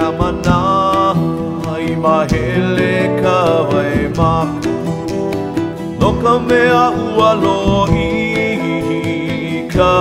[0.00, 1.14] ia kamana
[1.78, 3.38] i mahele ka
[3.70, 4.74] vai mako
[6.00, 9.92] No ka mea ua lo i ka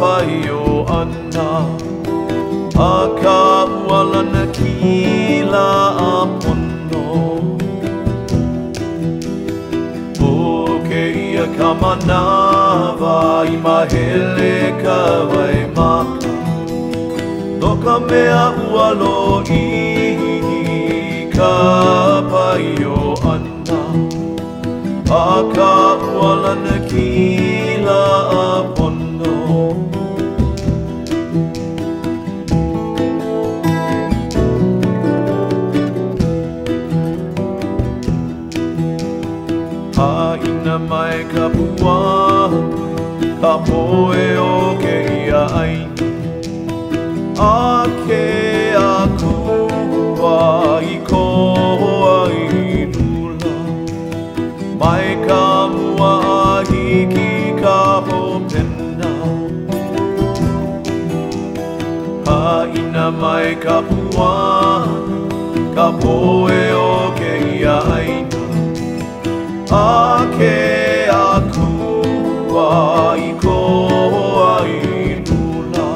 [0.00, 1.48] pai o ana.
[2.88, 5.68] A ka ua lana kila
[6.08, 7.06] a pono
[10.20, 10.34] O
[10.88, 13.18] ke ia ka manawa
[13.54, 15.00] i mahele ka
[15.32, 16.17] vai maka
[17.60, 19.64] No ka mea ua lo i
[21.36, 21.54] ka
[22.30, 23.80] pai o ana.
[25.10, 25.26] A
[25.56, 25.72] ka
[26.14, 28.02] ua lana kila
[28.42, 29.34] a pono
[39.96, 41.98] Haina mai ka pua
[43.40, 45.77] Ka poe o ke ia aina
[63.28, 64.34] mai ka pua
[65.76, 68.42] Ka poe o ke ia aina.
[69.78, 69.88] A
[70.36, 70.54] ke
[71.16, 71.68] aku
[72.54, 72.70] wa
[73.26, 74.22] i koho
[74.52, 74.78] ai
[75.28, 75.90] lula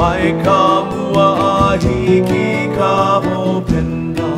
[0.00, 0.60] Mai ka
[0.90, 1.54] mua a
[1.84, 2.92] hiki ka
[3.28, 4.30] hopena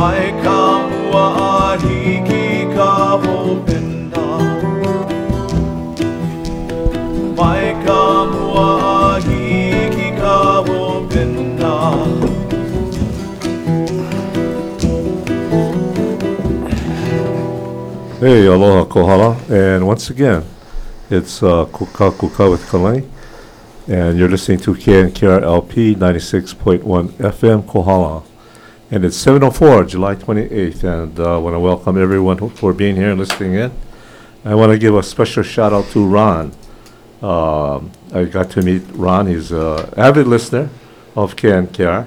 [0.00, 1.54] Mai ka mua a
[1.84, 2.44] hiki
[2.76, 2.90] ka
[3.26, 3.73] hopena
[18.20, 20.44] Hey, aloha kohala, and once again,
[21.10, 23.08] it's uh, Kuka Kuka with Kalani,
[23.88, 28.22] and you're listening to KNKRLP 96.1 FM Kohala,
[28.92, 33.10] and it's 7:04, July 28th, and uh, I want to welcome everyone for being here
[33.10, 33.72] and listening in.
[34.44, 36.52] I want to give a special shout out to Ron.
[37.20, 39.26] Um, I got to meet Ron.
[39.26, 40.70] He's an avid listener
[41.16, 42.06] of KNKR,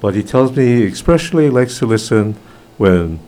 [0.00, 2.36] but he tells me he especially likes to listen
[2.78, 3.18] when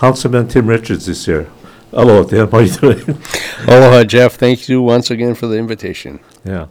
[0.00, 1.48] Councilman Tim Richards is here.
[1.90, 2.50] Hello, Tim.
[2.50, 3.00] How are you doing?
[3.66, 4.34] Aloha, Jeff.
[4.34, 6.20] Thank you once again for the invitation.
[6.44, 6.66] yeah.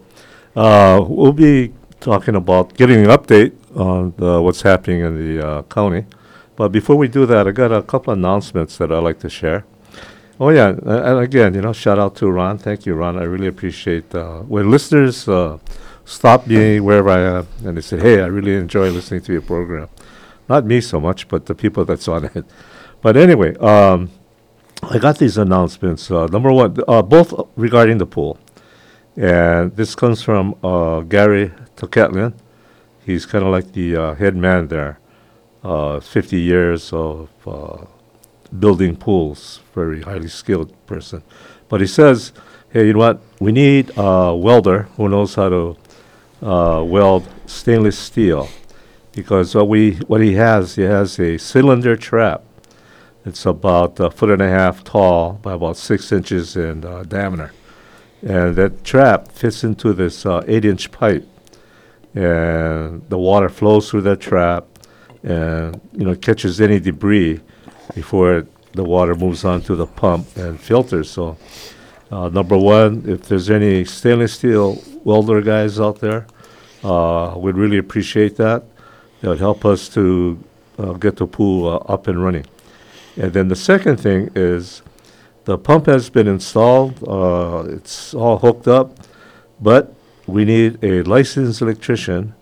[0.56, 5.62] Uh, we'll be talking about getting an update on uh, what's happening in the uh,
[5.64, 6.06] county.
[6.56, 9.30] But before we do that, I got a couple of announcements that I'd like to
[9.30, 9.66] share.
[10.40, 12.58] Oh yeah, a- and again, you know, shout out to Ron.
[12.58, 13.18] Thank you, Ron.
[13.18, 15.58] I really appreciate uh, when listeners uh,
[16.06, 19.42] stop me wherever I am and they say, "Hey, I really enjoy listening to your
[19.42, 19.90] program."
[20.48, 22.46] Not me so much, but the people that's on it.
[23.06, 24.10] But anyway, um,
[24.82, 26.10] I got these announcements.
[26.10, 28.40] Uh, number one, uh, both regarding the pool,
[29.16, 32.34] and this comes from uh, Gary Tokatlian.
[33.06, 34.98] He's kind of like the uh, head man there.
[35.64, 37.86] Uh, 50 years of uh,
[38.58, 41.22] building pools, very highly skilled person.
[41.70, 42.34] But he says,
[42.74, 43.22] hey, you know what?
[43.40, 45.78] We need a welder who knows how to
[46.42, 48.50] weld stainless steel
[49.12, 52.42] because what we what he has he has a cylinder trap.
[53.26, 57.52] It's about a foot and a half tall by about six inches in uh, diameter,
[58.22, 61.28] and that trap fits into this uh, eight-inch pipe,
[62.14, 64.68] and the water flows through that trap,
[65.24, 67.42] and you know catches any debris
[67.96, 71.10] before it, the water moves on to the pump and filters.
[71.10, 71.36] So,
[72.12, 76.28] uh, number one, if there's any stainless steel welder guys out there,
[76.84, 78.66] uh, we'd really appreciate that.
[79.24, 80.44] It would help us to
[80.78, 82.46] uh, get the pool uh, up and running.
[83.18, 84.82] And then the second thing is
[85.46, 89.00] the pump has been installed, uh, it's all hooked up,
[89.62, 89.94] but
[90.28, 92.34] we need a licensed electrician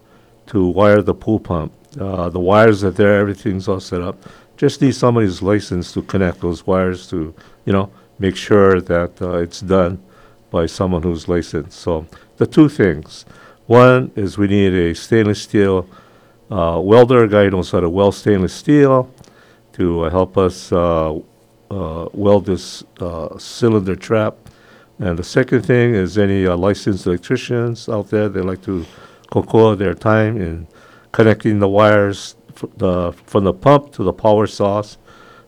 [0.48, 1.74] to wire the pool pump.
[2.00, 4.18] Uh, the wires are there, everything's all set up.
[4.58, 7.36] Just need somebody who's licensed to connect those wires to,
[7.66, 10.02] you know, make sure that uh, it's done
[10.50, 11.80] by someone who's licensed.
[11.80, 13.26] So the two things.
[13.68, 15.88] One is we need a stainless steel
[16.50, 19.12] uh, welder, a guy who knows how to weld stainless steel
[19.74, 21.20] to help us uh,
[21.72, 24.36] uh, weld this uh, cylinder trap.
[25.00, 28.86] And the second thing is any licensed electricians out there, they like to
[29.32, 30.68] kokua their time in
[31.12, 32.36] connecting the wires
[32.78, 34.98] the, from the pump to the power source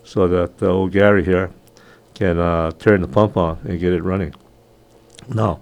[0.03, 1.51] so that uh, old Gary here
[2.13, 4.33] can uh, turn the pump on and get it running.
[5.27, 5.61] Now,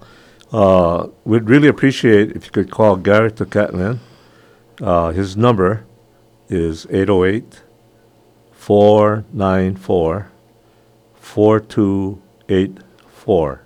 [0.52, 4.00] uh, we'd really appreciate if you could call Gary Tokatlian.
[4.82, 5.86] Uh, his number
[6.50, 7.62] is 808
[8.64, 10.32] 494
[11.16, 13.66] 4284.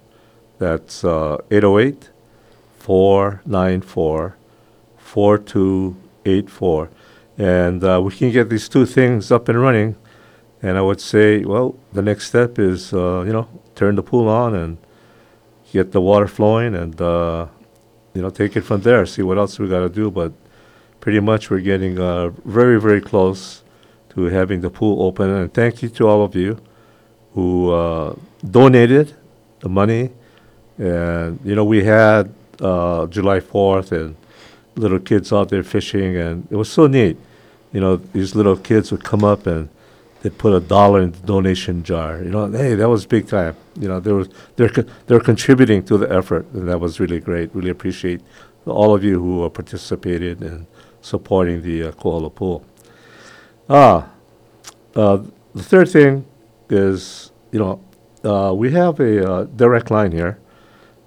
[0.58, 2.10] That's uh, 808
[2.80, 4.38] 494
[4.98, 6.90] 4284.
[7.38, 9.96] And uh, we can get these two things up and running.
[10.64, 14.28] And I would say, well, the next step is, uh, you know, turn the pool
[14.28, 14.80] on and
[15.72, 17.46] get the water flowing and, uh,
[18.16, 20.10] you know, take it from there, see what else we got to do.
[20.10, 20.34] But
[21.02, 23.62] pretty much we're getting uh, very, very close
[24.18, 25.30] to having the pool open.
[25.30, 26.60] And thank you to all of you
[27.36, 28.16] who uh,
[28.50, 29.14] donated
[29.60, 30.10] the money.
[30.80, 34.16] And, you know, we had uh, July 4th and
[34.76, 37.16] little kids out there fishing, and it was so neat.
[37.72, 39.70] You know, these little kids would come up and
[40.22, 42.18] they'd put a dollar in the donation jar.
[42.18, 43.56] You know, hey, that was big time.
[43.80, 47.20] You know, they were they're co- they're contributing to the effort, and that was really
[47.20, 47.54] great.
[47.54, 48.22] Really appreciate
[48.66, 50.66] all of you who participated in
[51.02, 52.66] supporting the uh, Kohala pool.
[53.70, 54.10] Ah,
[54.96, 55.18] uh,
[55.54, 56.26] the third thing
[56.70, 57.82] is, you know,
[58.24, 60.40] uh, we have a uh, direct line here.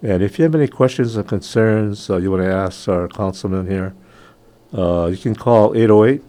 [0.03, 3.67] And if you have any questions or concerns uh, you want to ask our councilman
[3.67, 3.95] here,
[4.77, 6.23] uh, you can call 808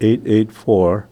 [0.00, 1.08] 884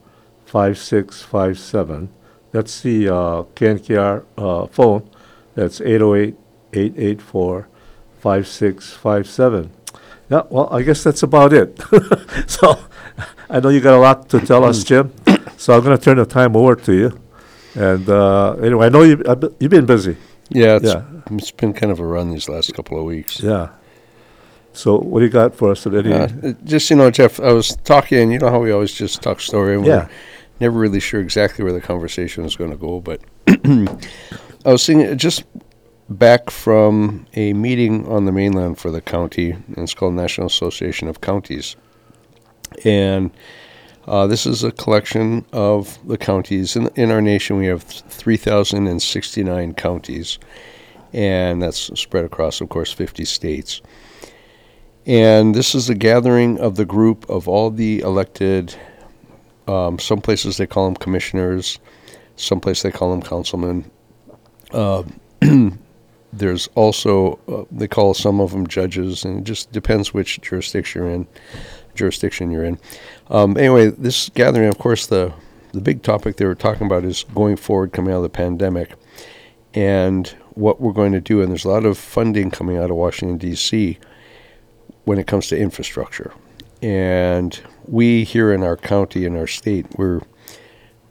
[0.46, 2.08] 5657.
[2.50, 5.08] That's the uh, KNKR uh, phone.
[5.54, 6.36] That's 808
[6.72, 7.68] 884
[8.20, 9.70] 5657.
[10.30, 11.78] Yeah, well, I guess that's about it.
[12.46, 12.78] so
[13.50, 15.12] I know you got a lot to tell us, Jim.
[15.58, 17.20] So I'm going to turn the time over to you.
[17.74, 20.16] And uh, anyway, I know you, I be- you've been busy.
[20.50, 21.02] Yeah, it's, Yeah.
[21.32, 23.40] it's been kind of a run these last couple of weeks.
[23.40, 23.70] Yeah.
[24.72, 26.12] So what do you got for us today?
[26.12, 28.30] Uh, just you know, Jeff, I was talking.
[28.30, 29.74] You know how we always just talk story.
[29.74, 30.04] And Yeah.
[30.06, 30.10] We're
[30.60, 33.20] never really sure exactly where the conversation is going to go, but
[34.64, 35.42] I was thinking just
[36.08, 41.08] back from a meeting on the mainland for the county, and it's called National Association
[41.08, 41.74] of Counties,
[42.84, 43.30] and
[44.06, 47.58] uh, this is a collection of the counties in in our nation.
[47.58, 50.38] We have three thousand and sixty nine counties,
[51.12, 53.82] and that's spread across, of course, fifty states.
[55.04, 58.74] And this is a gathering of the group of all the elected.
[59.66, 61.78] Um, some places they call them commissioners,
[62.36, 63.90] some places they call them councilmen.
[64.70, 65.02] Uh,
[66.32, 71.02] there's also uh, they call some of them judges, and it just depends which jurisdiction
[71.02, 71.26] you're in.
[71.98, 72.78] Jurisdiction you're in.
[73.28, 75.32] Um, anyway, this gathering, of course, the
[75.72, 78.94] the big topic they were talking about is going forward, coming out of the pandemic,
[79.74, 81.42] and what we're going to do.
[81.42, 83.98] And there's a lot of funding coming out of Washington D.C.
[85.04, 86.32] when it comes to infrastructure,
[86.80, 90.20] and we here in our county in our state we're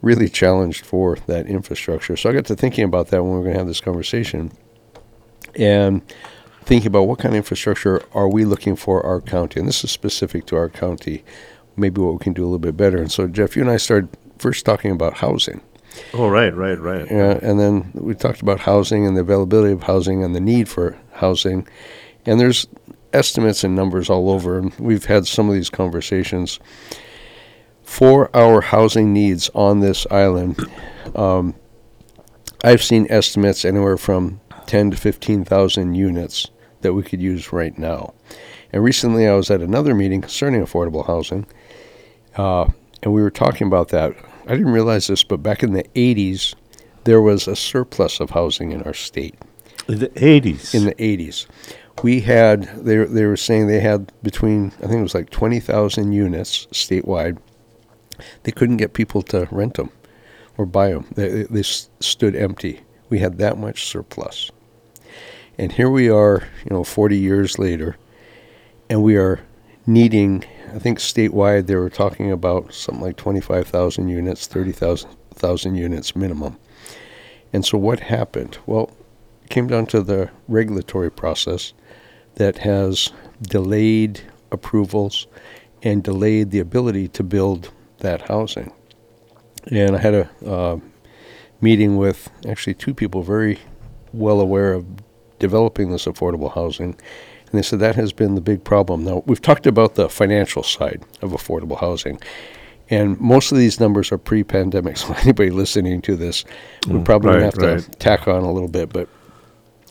[0.00, 2.16] really challenged for that infrastructure.
[2.16, 4.52] So I got to thinking about that when we are going to have this conversation,
[5.56, 6.02] and
[6.68, 9.90] thinking about what kind of infrastructure are we looking for our county, and this is
[9.90, 11.24] specific to our county.
[11.76, 12.98] Maybe what we can do a little bit better.
[12.98, 15.62] And so, Jeff, you and I started first talking about housing,
[16.12, 17.10] Oh, right, right, right.
[17.10, 20.68] uh, and then we talked about housing and the availability of housing and the need
[20.68, 21.66] for housing.
[22.26, 22.66] And there's
[23.14, 24.58] estimates and numbers all over.
[24.58, 26.60] And we've had some of these conversations
[27.82, 30.58] for our housing needs on this island.
[31.16, 31.54] Um,
[32.62, 36.48] I've seen estimates anywhere from 10 to 15,000 units
[36.82, 38.14] that we could use right now.
[38.72, 41.46] And recently, I was at another meeting concerning affordable housing,
[42.36, 42.66] uh,
[43.02, 44.14] and we were talking about that.
[44.46, 46.54] I didn't realize this, but back in the 80s,
[47.04, 49.34] there was a surplus of housing in our state.
[49.88, 50.74] In the 80s.
[50.74, 51.46] In the 80s,
[52.02, 56.12] we had they they were saying they had between I think it was like 20,000
[56.12, 57.38] units statewide.
[58.42, 59.90] They couldn't get people to rent them
[60.56, 61.06] or buy them.
[61.14, 62.80] They, they stood empty.
[63.08, 64.50] We had that much surplus.
[65.58, 67.96] And here we are, you know, 40 years later,
[68.88, 69.40] and we are
[69.86, 76.14] needing, I think statewide they were talking about something like 25,000 units, 30,000 thousand units
[76.14, 76.58] minimum.
[77.52, 78.58] And so what happened?
[78.66, 78.90] Well,
[79.44, 81.72] it came down to the regulatory process
[82.34, 85.26] that has delayed approvals
[85.82, 88.72] and delayed the ability to build that housing.
[89.70, 90.78] And I had a uh,
[91.60, 93.58] meeting with actually two people very
[94.12, 94.86] well aware of
[95.38, 96.96] developing this affordable housing.
[97.50, 99.04] And they said that has been the big problem.
[99.04, 102.20] Now, we've talked about the financial side of affordable housing.
[102.90, 104.96] And most of these numbers are pre pandemic.
[104.98, 106.44] So, anybody listening to this,
[106.86, 107.98] we Mm, probably right, have to right.
[107.98, 108.90] tack on a little bit.
[108.92, 109.08] But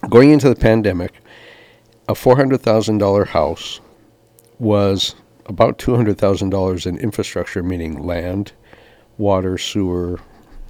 [0.09, 1.13] going into the pandemic,
[2.07, 3.79] a $400,000 house
[4.59, 8.51] was about $200,000 in infrastructure, meaning land,
[9.17, 10.19] water, sewer,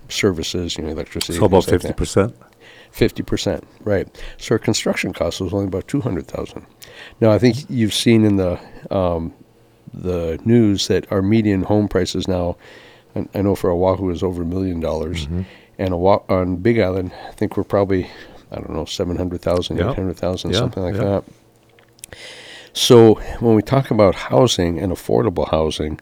[0.09, 1.37] services, you know, electricity.
[1.37, 2.33] so about things like that.
[2.93, 3.63] 50%.
[3.81, 4.07] Right?
[4.37, 6.65] So our construction cost was only about two hundred thousand.
[7.21, 9.33] Now I think you've seen in the um,
[9.93, 12.57] the news that our median home prices now,
[13.15, 15.27] I, I know for Oahu is over a million dollars,
[15.77, 18.09] and Oahu, on Big Island I think we're probably
[18.51, 19.91] I don't know seven hundred thousand, Yeah.
[19.91, 21.03] eight hundred thousand, Yeah, something like yeah.
[21.03, 21.23] that.
[22.73, 25.99] So when we talk about housing and affordable housing,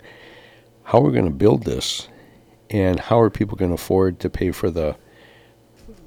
[0.83, 2.09] how are we going to build this,
[2.69, 4.95] and how are people going to afford to pay for the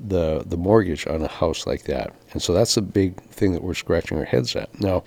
[0.00, 2.14] the the mortgage on a house like that.
[2.32, 4.80] And so that's a big thing that we're scratching our heads at.
[4.80, 5.04] Now,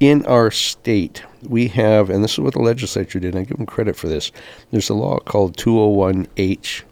[0.00, 3.56] in our state, we have, and this is what the legislature did, and I give
[3.56, 4.32] them credit for this.
[4.70, 6.82] There's a law called 201H.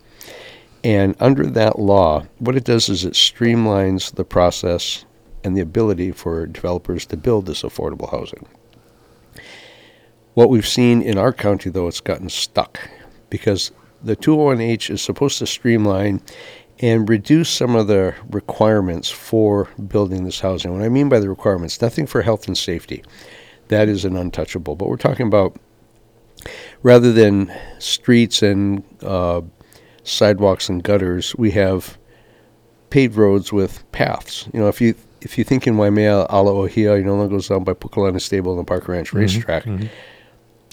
[0.84, 5.04] And under that law, what it does is it streamlines the process
[5.42, 8.46] and the ability for developers to build this affordable housing.
[10.34, 12.78] What we've seen in our county, though, it's gotten stuck
[13.28, 16.22] because the 201H is supposed to streamline
[16.80, 20.72] and reduce some of the requirements for building this housing.
[20.72, 23.04] What I mean by the requirements, nothing for health and safety.
[23.68, 24.76] That is an untouchable.
[24.76, 25.56] But we're talking about
[26.82, 29.42] rather than streets and uh,
[30.02, 31.98] sidewalks and gutters, we have
[32.88, 34.48] paved roads with paths.
[34.52, 37.46] You know, if you if you think in Waimea, Ala Ohia, you know, that goes
[37.48, 39.66] down by Pukalani Stable and the Parker Ranch racetrack,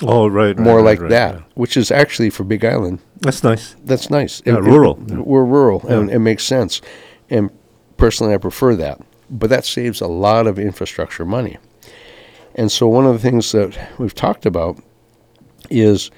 [0.03, 0.55] Oh, right.
[0.55, 1.41] right, more right, like right, that, yeah.
[1.55, 3.75] which is actually for Big Island That's nice.
[3.83, 4.41] that's nice.
[4.45, 4.95] Yeah, rural.
[4.95, 6.81] we're rural, and it makes sense.
[7.29, 7.49] And
[7.97, 9.01] personally, I prefer that.
[9.29, 11.57] But that saves a lot of infrastructure money.
[12.55, 14.79] And so, one of the things that we've talked about
[15.69, 16.11] is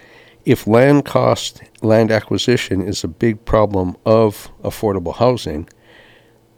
[0.46, 5.68] if land cost, land acquisition is a big problem of affordable housing,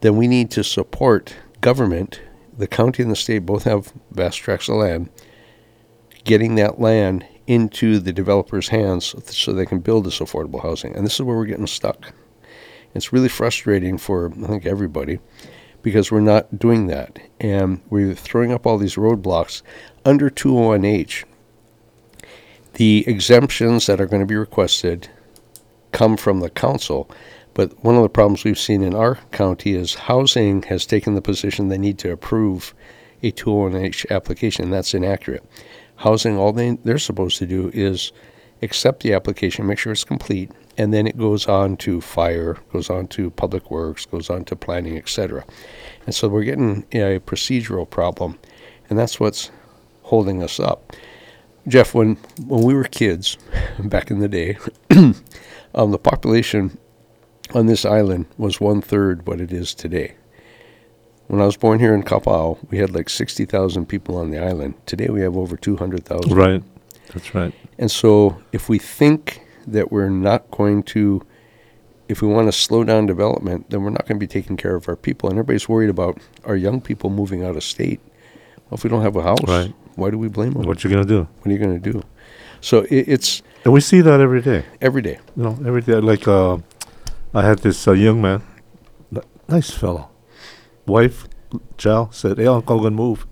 [0.02, 2.22] then we need to support government.
[2.58, 5.10] The county and the state both have vast tracts of land
[6.24, 10.96] getting that land into the developers' hands so they can build this affordable housing.
[10.96, 12.14] And this is where we're getting stuck.
[12.94, 15.20] It's really frustrating for, I think, everybody
[15.82, 17.20] because we're not doing that.
[17.40, 19.62] And we're throwing up all these roadblocks
[20.06, 21.24] under 201H.
[22.74, 25.10] The exemptions that are going to be requested
[25.92, 27.10] come from the council.
[27.54, 31.22] But one of the problems we've seen in our county is housing has taken the
[31.22, 32.74] position they need to approve
[33.24, 34.66] a 201H application.
[34.66, 35.44] and That's inaccurate.
[36.02, 38.12] Housing, all they, they're supposed to do is
[38.64, 42.90] accept the application, make sure it's complete, and then it goes on to fire, goes
[42.90, 45.46] on to public works, goes on to planning, etc.
[46.08, 48.40] And so we're getting a procedural problem,
[48.90, 49.52] and that's what's
[50.02, 50.92] holding us up.
[51.68, 52.16] Jeff, when
[52.48, 53.38] when we were kids,
[53.80, 54.58] back in the day,
[54.90, 56.80] um, the population
[57.54, 60.16] on this island was one third what it is today.
[61.32, 64.38] When I was born here in Kapaau, we had like sixty thousand people on the
[64.38, 64.74] island.
[64.86, 66.36] Today we have over two hundred thousand.
[66.36, 66.62] Right.
[67.14, 67.54] That's right.
[67.80, 71.26] And so, if we think that we're not going to,
[72.10, 74.76] if we want to slow down development, then we're not going to be taking care
[74.76, 75.30] of our people.
[75.30, 78.02] And everybody's worried about our young people moving out of state.
[78.70, 79.74] Well, if we don't have a house, Right.
[79.96, 80.64] why do we blame them?
[80.64, 81.30] What you gonna do?
[81.40, 82.04] What are you going to do?
[82.60, 84.66] So it, it's And we see that every day.
[84.82, 85.20] every day.
[85.38, 85.96] You know, every day.
[86.02, 86.58] Like uh,
[87.34, 88.42] I had this uh, young man,
[89.48, 90.11] nice fellow.
[90.86, 91.28] Wife,
[91.78, 93.26] Chow said, "Hey, I'm gonna move."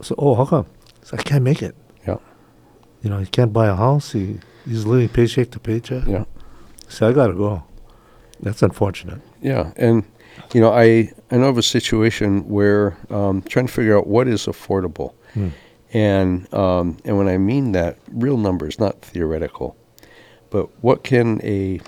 [0.00, 0.66] I said, "Oh, how come?"
[1.02, 1.74] I said, "I can't make it.
[2.06, 2.16] Yeah,
[3.02, 4.12] You know, he can't buy a house.
[4.12, 6.24] He he's living paycheck to paycheck." yeah,
[6.86, 7.62] I said, "I gotta go."
[8.40, 9.20] That's unfortunate.
[9.42, 9.72] yeah.
[9.76, 10.04] And
[10.54, 14.28] you know, I I know of a situation where um, trying to figure out what
[14.28, 15.12] is affordable.
[15.92, 19.76] And um, and when I mean that, real numbers, not theoretical.
[20.50, 21.80] But what can a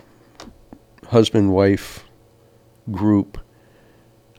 [1.08, 2.04] husband wife
[2.90, 3.38] group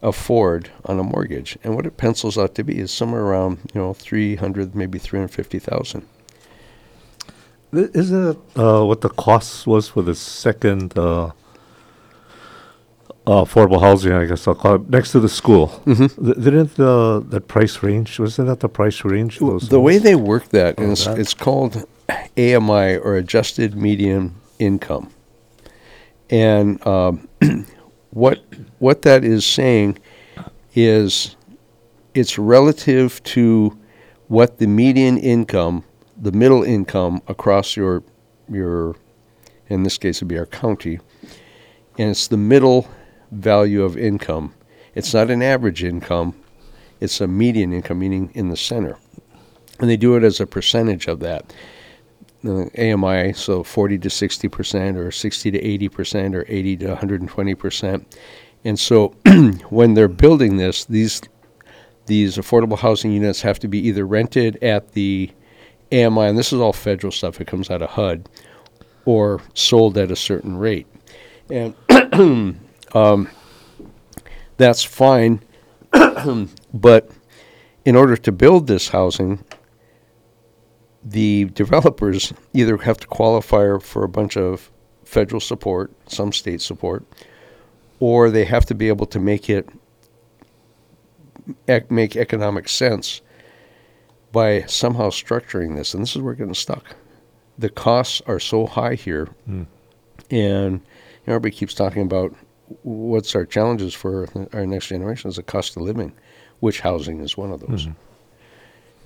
[0.01, 1.57] afford on a mortgage?
[1.63, 4.97] And what it pencils out to be is somewhere around you know three hundred, maybe
[4.99, 6.05] three hundred fifty thousand.
[7.73, 11.27] Isn't it uh, what the cost was for the second uh,
[13.27, 14.11] uh, affordable housing?
[14.11, 15.67] I guess I'll call it next to the school.
[15.85, 16.25] Mm-hmm.
[16.25, 18.19] Th- Didn't the that price range?
[18.19, 19.39] Wasn't that the price range?
[19.39, 21.85] The way they work that, Oh, it's, that- it's called
[22.37, 25.11] AMI or adjusted median income.
[26.29, 27.27] And um,
[28.11, 28.43] what
[28.79, 29.97] what that is saying
[30.75, 31.35] is
[32.13, 33.77] it's relative to
[34.27, 35.83] what the median income,
[36.17, 38.03] the middle income across your
[38.49, 38.95] your
[39.69, 40.99] in this case it'd be our county,
[41.97, 42.87] and it's the middle
[43.31, 44.53] value of income.
[44.93, 46.35] It's not an average income,
[46.99, 48.97] it's a median income, meaning in the center.
[49.79, 51.53] And they do it as a percentage of that.
[52.43, 56.87] Uh, AMI, so 40 to 60 percent, or 60 to 80 percent, or 80 to
[56.87, 58.17] 120 percent.
[58.63, 59.09] And so
[59.69, 61.21] when they're building this, these
[62.07, 65.31] these affordable housing units have to be either rented at the
[65.91, 68.27] AMI, and this is all federal stuff, it comes out of HUD,
[69.05, 70.87] or sold at a certain rate.
[71.49, 71.75] And
[72.93, 73.29] um,
[74.57, 75.41] that's fine,
[76.73, 77.09] but
[77.85, 79.43] in order to build this housing,
[81.03, 84.71] the developers either have to qualify for a bunch of
[85.03, 87.03] federal support, some state support,
[87.99, 89.67] or they have to be able to make it
[91.67, 93.21] ec- make economic sense
[94.31, 95.93] by somehow structuring this.
[95.93, 96.95] And this is where we're getting stuck.
[97.57, 99.63] The costs are so high here, Hmm.
[100.29, 100.81] and
[101.27, 102.33] everybody keeps talking about
[102.83, 106.13] what's our challenges for our next generation is the cost of living,
[106.61, 107.87] which housing is one of those.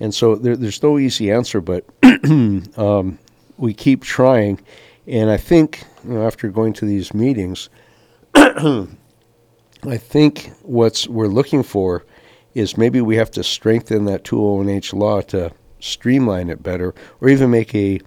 [0.00, 3.18] And so there, there's no easy answer, but um,
[3.56, 4.60] we keep trying.
[5.06, 7.68] And I think, you know, after going to these meetings,
[8.34, 8.86] I
[9.96, 12.04] think what's we're looking for
[12.54, 17.50] is maybe we have to strengthen that 201H law to streamline it better, or even
[17.50, 18.00] make a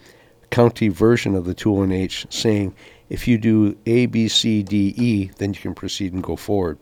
[0.49, 2.73] county version of the 201H saying
[3.09, 6.79] if you do A, B, C, D, E, then you can proceed and go forward.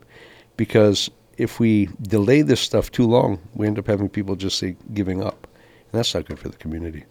[0.56, 4.76] Because if we delay this stuff too long, we end up having people just say
[4.92, 7.04] giving up, and that's not good for the community.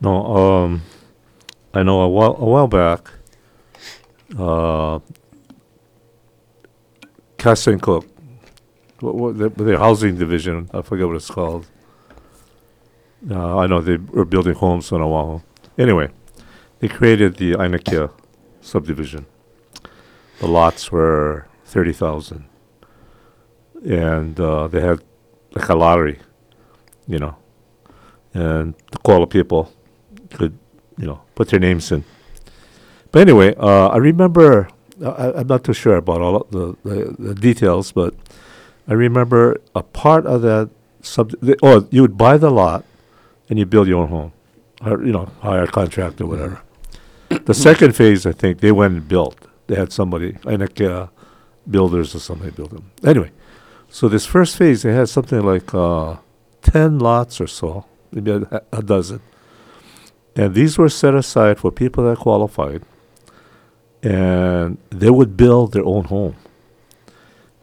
[0.00, 0.82] No, um,
[1.74, 3.10] I know a while a while back,
[4.38, 5.00] uh,
[7.36, 8.06] Castle and Cooke,
[9.00, 11.66] what, what the, housing division, I forget what it's called.
[13.28, 15.40] Uh, I know they were building homes on Oahu.
[15.78, 16.08] Anyway,
[16.78, 18.12] they created the Ainakea
[18.60, 19.26] subdivision.
[20.40, 22.44] The lots were thirty thousand,
[23.82, 25.02] and uh, they had
[25.52, 26.18] like a lottery,
[27.06, 27.36] you know,
[28.32, 29.72] and to call the people
[30.30, 30.58] could,
[30.98, 32.04] you know, put their names in.
[33.12, 34.68] But anyway, uh, I remember,
[35.04, 38.14] I, I'm not too sure about all the, the, the details, but
[38.88, 42.84] I remember a part of that sub, the, oh, you would buy the lot
[43.48, 44.32] and you build your own home,
[44.84, 46.60] or, you know, hire a contractor, whatever.
[47.28, 49.46] the second phase, I think, they went and built.
[49.66, 51.06] They had somebody, like uh,
[51.70, 52.90] builders or somebody build them.
[53.04, 53.30] Anyway,
[53.94, 56.16] so this first phase, they had something like uh,
[56.62, 59.20] 10 lots or so, maybe a, a dozen.
[60.34, 62.82] And these were set aside for people that qualified,
[64.02, 66.34] and they would build their own home.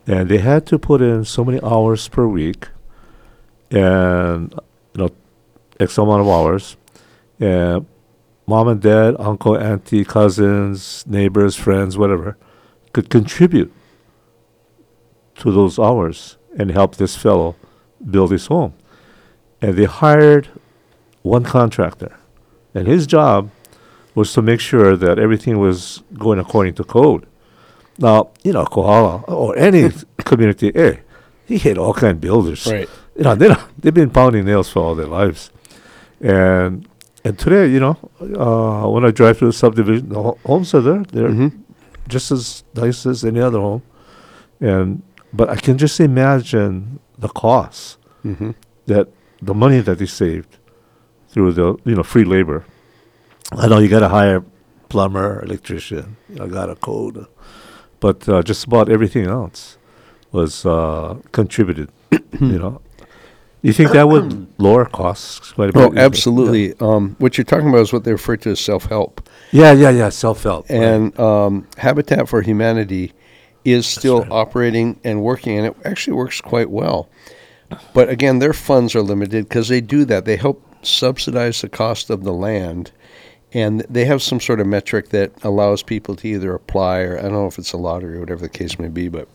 [0.07, 2.69] And they had to put in so many hours per week,
[3.69, 4.53] and
[4.93, 5.09] you know,
[5.81, 6.77] X amount of hours.
[7.41, 7.85] And
[8.47, 12.37] mom and dad, uncle, auntie, cousins, neighbors, friends, whatever,
[12.93, 13.73] could contribute
[15.35, 17.55] to those hours and help this fellow
[18.09, 18.73] build his home.
[19.61, 20.49] And they hired
[21.21, 22.17] one contractor
[22.73, 23.49] and his job
[24.15, 27.25] was to make sure that everything was going according to code.
[27.97, 29.89] Now, you know, Kohala or any
[30.25, 30.97] community, eh,
[31.45, 32.65] he hit all kind of builders.
[32.67, 32.89] Right.
[33.15, 35.51] You know, they they've been pounding nails for all their lives.
[36.19, 36.87] And
[37.23, 40.81] and today, you know, uh, when I drive through the subdivision, the ho- homes are
[40.81, 41.03] there.
[41.03, 41.61] They're Mm-hmm.
[42.07, 43.83] just as nice as any other home.
[44.59, 48.51] And but I can just imagine the costs Mm-hmm.
[48.85, 49.07] that
[49.41, 50.59] the money that they saved
[51.29, 52.65] through the you know free labor.
[53.51, 54.43] I know you got to hire
[54.89, 57.25] plumber, electrician, you know, got a code,
[57.99, 59.77] but uh, just about everything else
[60.31, 61.89] was uh, contributed.
[62.39, 62.79] you know,
[63.63, 65.81] you think that would lower costs quite a bit?
[65.81, 66.75] Oh, absolutely.
[66.79, 69.27] Um, what you're talking about is what they refer to as self-help.
[69.51, 70.09] Yeah, yeah, yeah.
[70.09, 70.67] Self help.
[70.69, 73.13] And um, Habitat for Humanity
[73.63, 74.31] is still right.
[74.31, 77.09] operating and working, and it actually works quite well.
[77.93, 80.25] but again, their funds are limited because they do that.
[80.25, 82.91] They help subsidize the cost of the land,
[83.53, 87.23] and they have some sort of metric that allows people to either apply or I
[87.23, 89.27] don't know if it's a lottery or whatever the case may be, but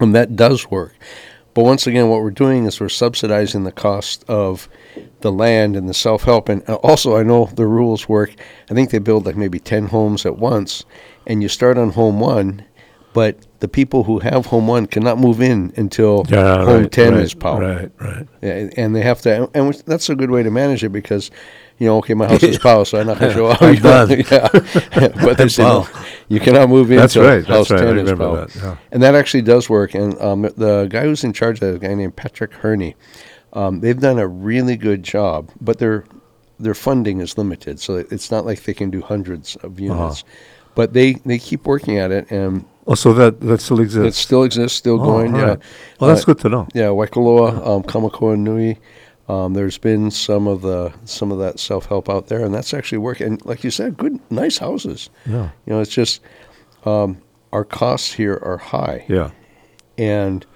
[0.00, 0.94] and that does work.
[1.54, 4.68] But once again, what we're doing is we're subsidizing the cost of
[5.22, 6.48] the land and the self help.
[6.48, 8.32] And uh, also, I know the rules work.
[8.70, 10.84] I think they build like maybe 10 homes at once,
[11.26, 12.64] and you start on home one,
[13.18, 17.14] but the people who have home one cannot move in until Yeah, home right, 10
[17.14, 17.62] right, is powered.
[17.64, 18.26] Right, right.
[18.46, 21.24] Yeah, and they have to, and that's a good way to manage it because,
[21.78, 23.60] you know, okay, my house is powered, so I'm not going to show up.
[23.60, 24.10] I'm done.
[24.30, 24.48] yeah,
[25.26, 25.88] but they say no,
[26.28, 28.48] you cannot move in That's until right, house that's right, I 10 is powered.
[28.50, 28.76] that, yeah.
[28.92, 29.94] And that actually does work.
[29.94, 32.94] And um, the guy who's in charge of that, a guy named Patrick Hurney,
[33.52, 36.04] um, they've done a really good job, but their
[36.60, 39.66] their funding is limited, so it's not like they can do hundreds Uh-huh.
[39.68, 40.24] of units.
[40.74, 44.18] But they, they keep working at it, and Oh, so that, that still exists?
[44.18, 45.34] it still exists, still Oh, going.
[45.34, 45.56] all Yeah.
[46.00, 46.66] Well, that's Uh, good to know.
[46.74, 48.78] Yeah, Waikoloa, um, Kamakoa Nui.
[49.28, 52.72] Um, there's been some of the some of that self help out there, and that's
[52.72, 53.26] actually working.
[53.26, 55.10] And like you said, good, nice houses.
[55.26, 55.50] Yeah.
[55.66, 56.22] You know, it's just
[56.86, 57.18] um,
[57.52, 59.30] our costs here are high, Yeah.
[59.98, 60.46] and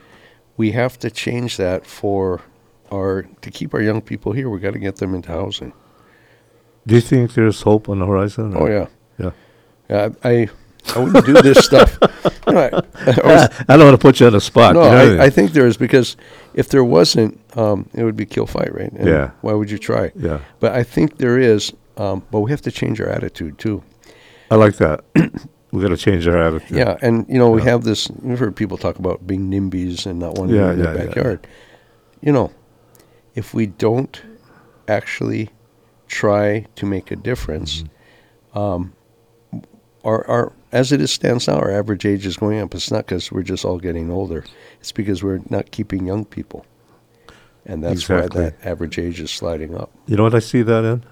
[0.57, 2.41] we have to change that for
[2.91, 4.49] our to keep our young people here.
[4.49, 5.75] We got to get them into housing.
[6.87, 8.55] Do you think there's hope on the horizon?
[8.57, 8.87] Oh yeah,
[9.19, 9.31] Yeah.
[9.91, 10.09] yeah.
[10.25, 10.49] I I,
[10.95, 11.97] I wouldn't do this stuff.
[12.47, 14.75] You know, I, I was- I don't want to put you on the spot.
[14.75, 16.17] No, you know what I, I think there is because
[16.55, 18.93] if there wasn't, um, it would be kill fight, right?
[18.93, 19.31] And Yeah.
[19.43, 20.11] Why would you try?
[20.17, 20.41] Yeah.
[20.61, 23.83] But I think there is, um, but we have to change our attitude too.
[24.51, 25.05] I like that.
[25.73, 26.77] we got to change our attitude.
[26.77, 28.11] Yeah, and you know we have this.
[28.25, 30.97] You've heard people talk about being NIMBYs and not wanting Yeah, to in yeah, their
[30.99, 31.47] yeah, backyard.
[32.21, 32.53] You know,
[33.35, 34.21] if we don't
[34.89, 35.49] actually
[36.09, 37.85] try to make a difference,
[38.55, 38.59] Mm-hmm.
[38.59, 38.93] um,
[40.05, 42.75] our our as it is stands now, our average age is going up.
[42.75, 44.45] It's not because we're just all getting older.
[44.81, 46.65] It's because we're not keeping young people,
[47.67, 48.43] and that's Exactly.
[48.45, 49.91] why that average age is sliding up.
[50.07, 51.05] You know what I see that in?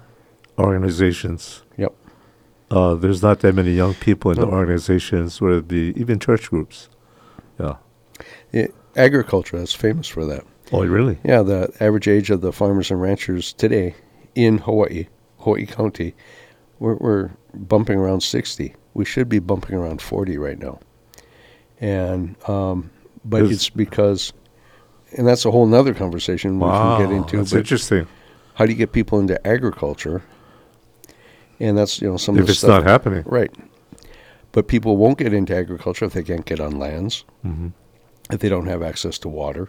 [0.57, 1.63] Organizations.
[1.77, 1.93] Yep.
[2.69, 6.49] Uh, there's not that many young people in the organizations, whether it be even church
[6.49, 6.87] groups.
[7.59, 7.75] Yeah.
[8.53, 10.45] Yeah, agriculture is famous for that.
[10.71, 11.19] Oh, really?
[11.25, 13.93] Yeah, the average age of the farmers and ranchers today
[14.35, 15.07] in Hawaii,
[15.39, 16.15] Hawaii County,
[16.79, 18.73] we're, we're bumping around 60.
[18.93, 20.79] We should be bumping around 40 right now.
[21.79, 22.89] And, um,
[23.25, 24.33] but it's because,
[25.17, 27.37] and that's a whole nother conversation we can get into.
[27.37, 28.07] That's interesting.
[28.55, 30.21] how do you get people into agriculture?
[31.59, 32.83] And that's, you know, some of If it's stuff.
[32.83, 33.23] not happening.
[33.25, 33.51] Right.
[34.51, 37.69] But people won't get into agriculture if they can't get on lands, hmm
[38.31, 39.67] if they don't have access to water,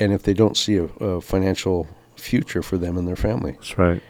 [0.00, 3.52] and if they don't see a, a financial future for them and their family.
[3.52, 4.02] That's right.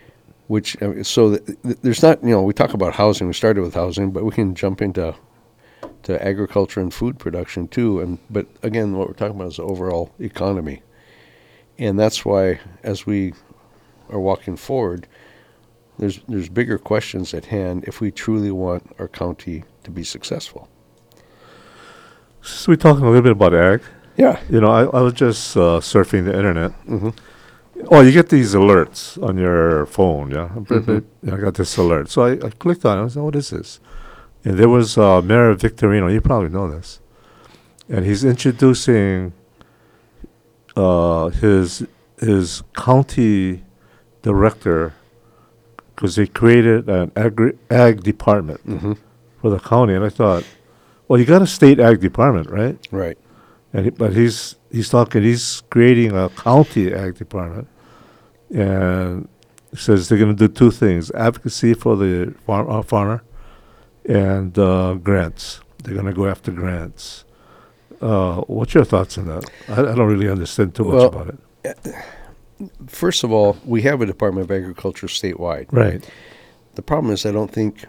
[0.49, 3.27] Which so th- th- there's not you know we talk about housing.
[3.27, 5.15] We started with housing, but we can jump into
[6.05, 8.01] to agriculture and food production too.
[8.01, 10.83] And but again, what we're talking about is the overall economy,
[11.79, 13.35] and that's why as we
[14.09, 15.09] are walking forward,
[15.99, 20.69] there's there's bigger questions at hand if we truly want our county to be successful.
[22.43, 23.83] So we're talking a little bit about ag.
[24.17, 24.41] Yeah.
[24.49, 26.71] You know, I, I was just uh, surfing the internet.
[26.87, 27.11] hmm
[27.91, 30.49] Oh, you get these alerts on your phone, yeah?
[30.55, 31.05] Mhm.
[31.33, 32.09] I got this alert.
[32.11, 33.01] So I, I clicked on it.
[33.01, 33.81] I was like, what is this?
[34.45, 36.13] And there was uh, Mayor Victorino.
[36.13, 37.01] You probably know this.
[37.89, 39.33] And he's introducing
[40.77, 41.85] uh, his
[42.19, 43.63] his county
[44.23, 44.95] director
[45.95, 48.93] because they created an agri- ag department hmm
[49.41, 49.95] for the county.
[49.95, 50.45] And I thought,
[51.09, 52.79] well, you got a state ag department, right?
[52.91, 53.19] Right.
[53.73, 55.23] And he, but he's he's talking.
[55.23, 57.69] He's creating a county ag department,
[58.51, 59.29] and
[59.75, 63.23] says they're going to do two things: advocacy for the farm, uh, farmer,
[64.05, 65.61] and uh, grants.
[65.83, 67.25] They're going to go after grants.
[68.01, 69.45] Uh, what's your thoughts on that?
[69.69, 71.95] I, I don't really understand too much about it.
[72.87, 75.67] First of all, we have a Department of Agriculture statewide.
[75.71, 76.09] Right.
[76.75, 77.85] The problem is, I don't think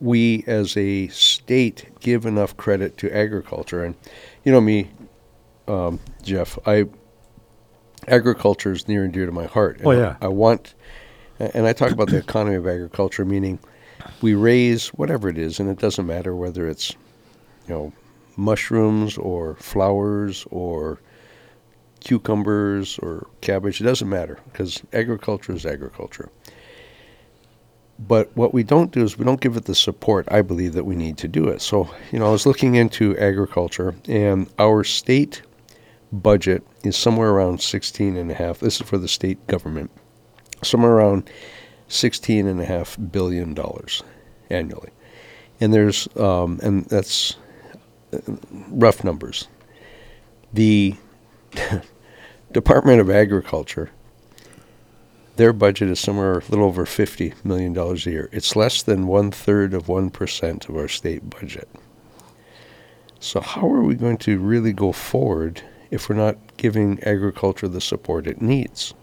[0.00, 3.84] we as a state give enough credit to agriculture.
[3.84, 3.94] And
[4.44, 4.90] you know me,
[5.70, 6.86] um, Jeff, I
[8.08, 9.78] agriculture is near and dear to my heart.
[9.78, 10.16] And Oh, yeah.
[10.20, 10.74] I want,
[11.38, 13.58] and I talk about the economy of agriculture, meaning
[14.20, 16.92] we raise whatever it is, and it doesn't matter whether it's,
[17.68, 17.92] you know,
[18.36, 21.00] mushrooms or flowers or
[22.00, 23.80] cucumbers or cabbage.
[23.80, 26.30] It doesn't matter because agriculture is agriculture.
[27.98, 30.84] But what we don't do is we don't give it the support I believe that
[30.84, 31.60] we need to do it.
[31.60, 35.42] So, you know, I was looking into agriculture and our state
[36.12, 38.60] budget is somewhere around 16 and a half.
[38.60, 39.90] This is for the state government.
[40.62, 41.30] Somewhere around
[41.88, 44.02] 16 and a half billion dollars
[44.50, 44.90] annually.
[45.60, 47.36] And there's um, and that's
[48.12, 48.18] uh,
[48.68, 49.48] rough numbers.
[50.52, 50.96] The
[52.52, 53.90] Department of Agriculture,
[55.36, 58.28] their budget is somewhere a little over $50 million a year.
[58.32, 61.68] It's less than one third of 1% of our state budget.
[63.20, 67.80] So, how are we going to really go forward if we're not giving agriculture the
[67.80, 68.94] support it needs?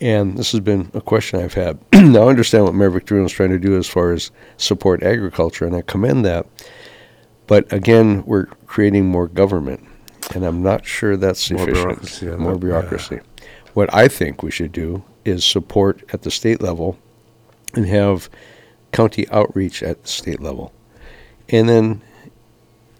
[0.00, 1.78] And this has been a question I've had.
[1.92, 5.66] now, I understand what Mayor Victorino is trying to do as far as support agriculture,
[5.66, 6.46] and I commend that.
[7.46, 9.86] But again, we're creating more government,
[10.34, 11.84] and I'm not sure that's More efficient.
[11.84, 13.20] bureaucracy, More bureaucracy.
[13.74, 16.96] What I think we should do is support at the state level
[17.74, 18.30] and have
[18.92, 20.72] county outreach at the state level.
[21.48, 22.02] And then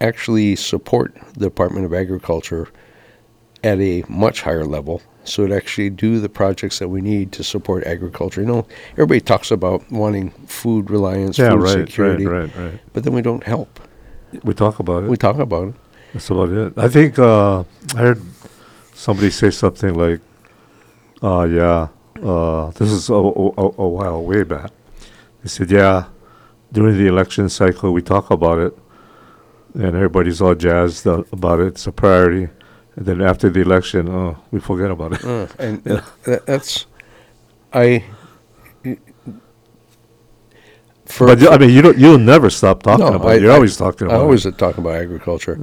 [0.01, 2.67] actually support the Department of Agriculture
[3.63, 7.43] at a much higher level so it actually do the projects that we need to
[7.43, 8.41] support agriculture.
[8.41, 12.79] You know, everybody talks about wanting food reliance, Yeah, food right, security, right, right, right.
[12.91, 13.79] but then we don't help.
[14.43, 15.09] We talk about it.
[15.11, 15.75] We talk about it.
[16.13, 16.73] That's about it.
[16.75, 17.59] I think uh,
[17.95, 18.21] I heard
[18.95, 20.21] somebody say something like,
[21.21, 21.89] uh, "Yeah,
[22.23, 24.71] uh, this is a, a, a- a while way back."
[25.43, 26.05] They said, "Yeah,
[26.71, 28.73] during the election cycle, we talk about it,
[29.73, 31.67] and everybody's all jazzed a- about it.
[31.67, 32.49] It's a priority."
[32.95, 35.23] And then after the election, oh, we forget about it.
[35.25, 35.83] Uh, and
[36.25, 36.85] that, that's,
[37.73, 38.03] I.
[41.05, 41.97] For, but I mean, you don't.
[41.97, 43.41] You'll never stop talking No, about I- it.
[43.41, 44.57] You're I- always talking I about always it.
[44.57, 45.59] talk about agriculture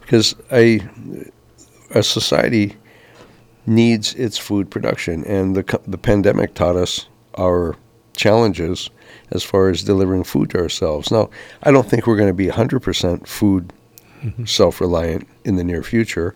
[0.00, 0.80] because I,
[1.90, 2.76] a society
[3.66, 7.06] needs its food production, and the the pandemic taught us
[7.38, 7.76] our
[8.14, 8.90] challenges
[9.30, 11.10] as far as delivering food to ourselves.
[11.10, 11.30] Now,
[11.62, 13.72] I don't think we're going to be 100% food
[14.44, 16.34] self-reliant in the near future,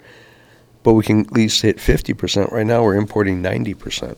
[0.82, 2.50] but we can at least hit 50%.
[2.52, 4.16] Right now, we're importing 90%.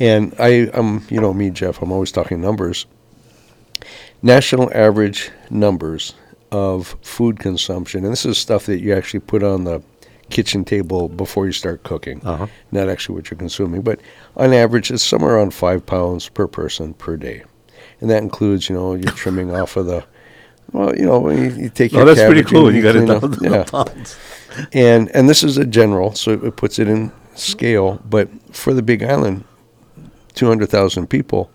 [0.00, 1.82] And I, I'm, you know me, Jeff.
[1.82, 2.86] I'm always talking numbers
[4.22, 6.14] national average numbers
[6.50, 9.80] of food consumption, and this is stuff that you actually put on the
[10.30, 12.46] kitchen table before you start cooking, Uh-huh.
[12.72, 14.00] not actually what you're consuming, but
[14.36, 17.44] on average, it's somewhere around five pounds per person per day,
[18.00, 20.04] and that includes, you know, you're trimming off of the,
[20.72, 22.74] well, you know, you, you take Oh, your that's pretty cool.
[22.74, 24.16] You got it down to yeah, pounds.
[24.72, 28.82] and and this is a general, so it puts it in scale, but for the
[28.82, 29.44] Big Island,
[30.34, 31.50] two hundred thousand people.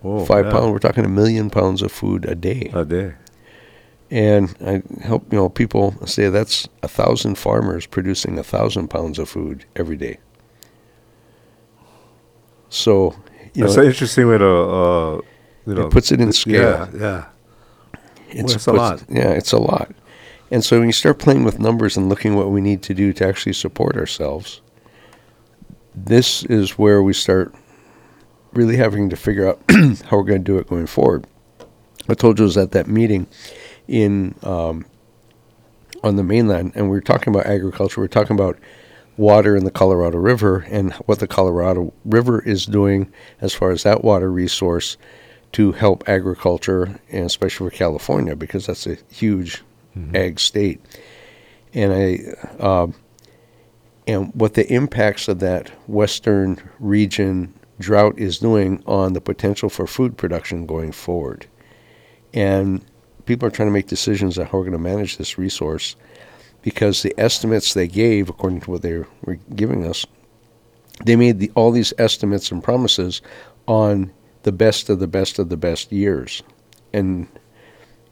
[0.00, 0.52] Whoa, five yeah.
[0.52, 0.70] pounds.
[0.70, 2.70] We're talking a million pounds of food a day.
[2.72, 3.14] a day.
[4.10, 9.18] And I help you know people say that's a thousand farmers producing a thousand pounds
[9.18, 10.18] of food every day.
[12.70, 13.14] So,
[13.54, 15.20] you That's know, an interesting way to, uh,
[15.68, 16.88] you know, puts it in scale.
[16.94, 18.00] Yeah, yeah.
[18.30, 19.04] it's that's a lot.
[19.08, 19.90] Yeah, it's a lot.
[20.50, 23.12] And so when you start playing with numbers and looking what we need to do
[23.12, 24.62] to actually support ourselves,
[25.94, 27.54] this is where we start
[28.54, 29.60] really having to figure out
[30.06, 31.26] how we're going to do it going forward.
[32.08, 33.26] I told you I was at that meeting
[33.86, 34.86] in um,
[36.02, 38.00] on the mainland, and we were talking about agriculture.
[38.00, 38.58] We are talking about
[39.18, 43.82] water in the Colorado River and what the Colorado River is doing as far as
[43.82, 44.96] that water resource
[45.52, 49.62] to help agriculture, and especially for California, because that's a huge
[50.14, 50.80] ag state.
[51.74, 52.94] And I, um,
[54.06, 59.86] and what the impacts of that western region drought is doing on the potential for
[59.86, 61.46] food production going forward.
[62.34, 62.84] And
[63.26, 65.96] people are trying to make decisions on how we're going to manage this resource
[66.62, 70.04] because the estimates they gave, according to what they were giving us,
[71.04, 73.22] they made the, all these estimates and promises
[73.66, 74.10] on
[74.48, 76.42] the best of the best of the best years.
[76.94, 77.28] And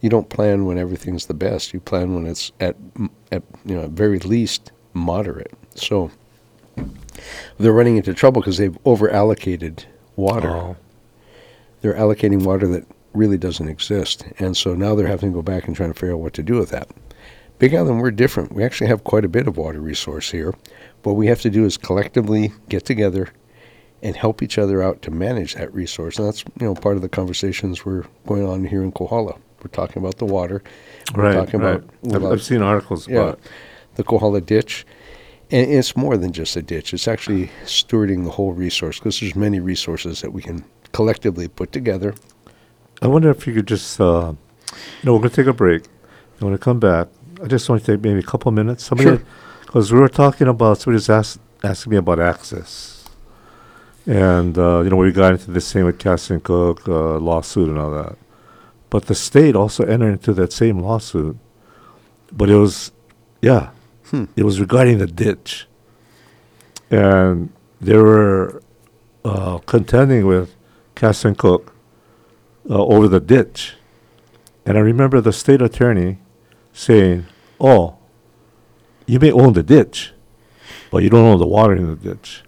[0.02, 1.72] you don't plan when everything's the best.
[1.72, 2.76] You plan when it's at,
[3.32, 5.54] at you know, at very least moderate.
[5.76, 6.10] So
[7.58, 10.76] they're running into trouble because they've over allocated water Oh.
[11.80, 14.26] they're allocating water that really doesn't exist.
[14.38, 16.42] And so now they're having to go back and trying to figure out what to
[16.42, 16.90] do with that.
[17.58, 18.52] Big Island, we're different.
[18.52, 20.54] We actually have quite a bit of water resource here.
[21.04, 23.30] What we have to do is collectively get together
[24.02, 26.18] and help each other out to manage that resource.
[26.18, 29.34] And that's you know part of the conversations we're going on here in Kohala.
[29.62, 30.62] We're talking about the water.
[31.14, 31.82] We're Right, talking right.
[32.04, 33.40] about I've, I've seen articles yeah, about
[33.94, 34.86] the Kohala ditch.
[35.50, 36.92] And it's more than just a ditch.
[36.92, 41.72] It's actually stewarding the whole resource because there's many resources that we can collectively put
[41.72, 42.14] together
[43.02, 44.32] I wonder if you could just, uh,
[44.72, 45.84] you know, we're going to take a break.
[46.38, 47.08] And when I come back,
[47.42, 48.84] I just want to take maybe a couple minutes.
[48.84, 49.22] Somebody, Sure.
[49.60, 52.95] because we were talking about, somebody was ask, asking me about access.
[54.06, 57.68] And, uh, you know, we got into the same with Castle and Cooke uh, lawsuit
[57.68, 58.16] and all that.
[58.88, 61.36] But the state also entered into that same lawsuit.
[62.32, 62.92] But it was,
[63.42, 63.70] yeah,
[64.10, 64.24] Hmm.
[64.36, 65.66] it was regarding the ditch.
[66.90, 68.62] And they were
[69.24, 70.54] uh, contending with
[70.94, 71.74] Castle and Cooke
[72.70, 73.74] uh, over the ditch.
[74.64, 76.18] And I remember the state attorney
[76.72, 77.26] saying,
[77.58, 77.96] Oh,
[79.06, 80.12] you may own the ditch,
[80.92, 82.42] but you don't own the water in the ditch.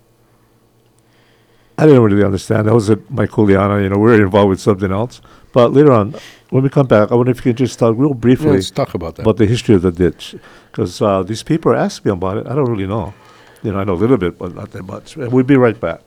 [1.79, 2.67] I didn't really understand.
[2.67, 3.81] That was at Mike Juliana.
[3.81, 5.21] You know, we were involved with something else.
[5.53, 6.15] But later on,
[6.51, 8.95] when we come back, I wonder if you can just talk real briefly Let's talk
[8.95, 9.23] about that.
[9.23, 10.35] about the history of the ditch,
[10.71, 12.47] because uh, these people asked me about it.
[12.47, 13.15] I don't really know.
[13.63, 15.17] You know, I know a little bit, but not that much.
[15.17, 16.01] And We'll be right back.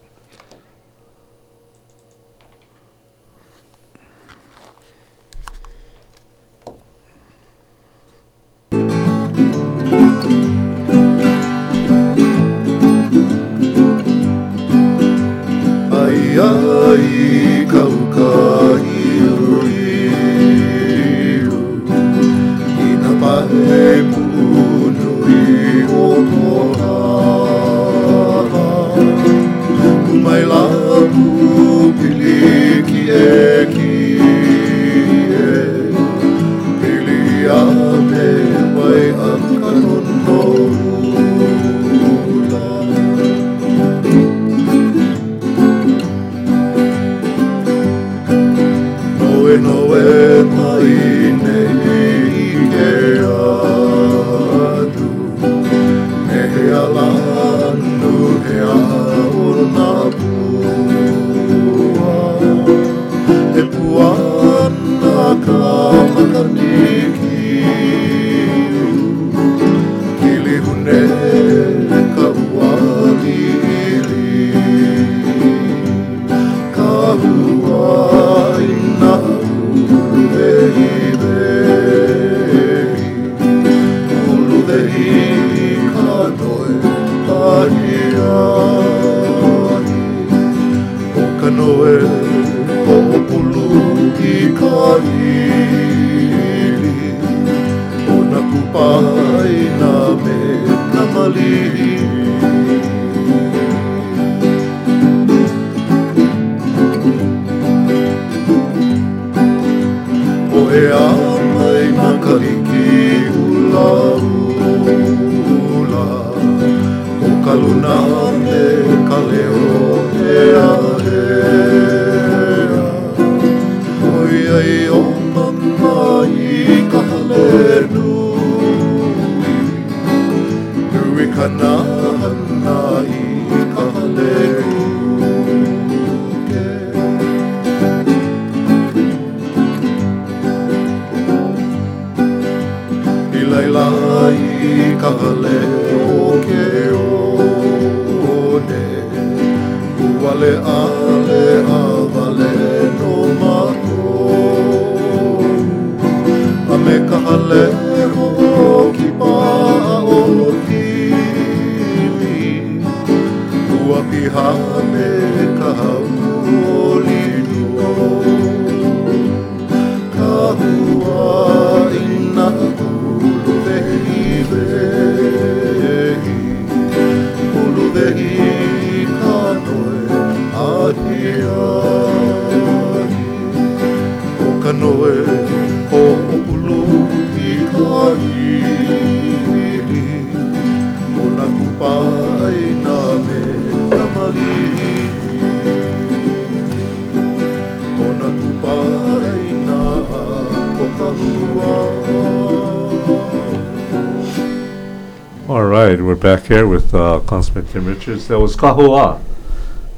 [206.22, 208.28] Back here with uh, Councilman Tim Richards.
[208.28, 209.20] That was Kahua.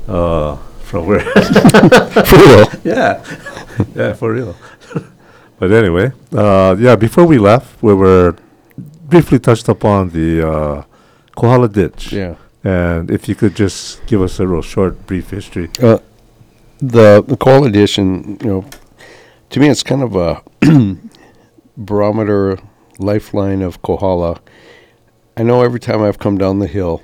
[0.07, 1.19] Uh, from where?
[2.29, 2.65] For real.
[2.83, 3.23] yeah,
[3.95, 4.55] yeah, for real.
[5.59, 6.95] but anyway, uh, yeah.
[6.95, 8.36] Before we left, we were
[9.09, 10.83] briefly touched upon the uh,
[11.35, 12.13] Kohala Ditch.
[12.13, 12.35] Yeah.
[12.63, 15.69] And if you could just give us a real short, brief history.
[15.81, 15.98] Uh,
[16.79, 18.65] the the ditch, edition, you know,
[19.50, 20.41] to me, it's kind of a
[21.77, 22.60] barometer
[23.00, 24.39] lifeline of Kohala.
[25.36, 27.02] I know every time I've come down the hill,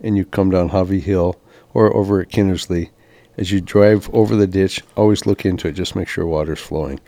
[0.00, 1.38] and you come down Hawi Hill
[1.74, 2.88] or over at Kinnersley,
[3.36, 7.00] as you drive over the ditch, always look into it, just make sure water's flowing.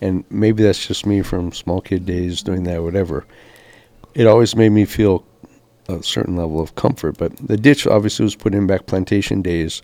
[0.00, 3.26] And maybe that's just me from small kid days doing that, whatever.
[4.14, 5.24] It always made me feel
[5.88, 7.18] a certain level of comfort.
[7.18, 9.82] But the ditch obviously was put in back plantation days,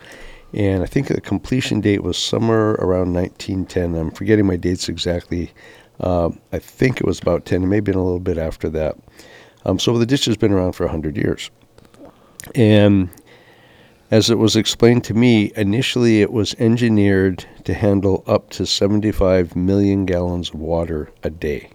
[0.54, 3.96] and I think the completion date was somewhere around 1910.
[3.96, 5.50] I'm forgetting my dates exactly.
[5.98, 8.68] Um, I think it was about 10, it may have been a little bit after
[8.68, 8.96] that.
[9.68, 11.50] Um, so the ditch has been around for 100 years.
[12.54, 13.10] And
[14.10, 19.54] as it was explained to me, initially it was engineered to handle up to 75
[19.54, 21.70] million gallons of water a day,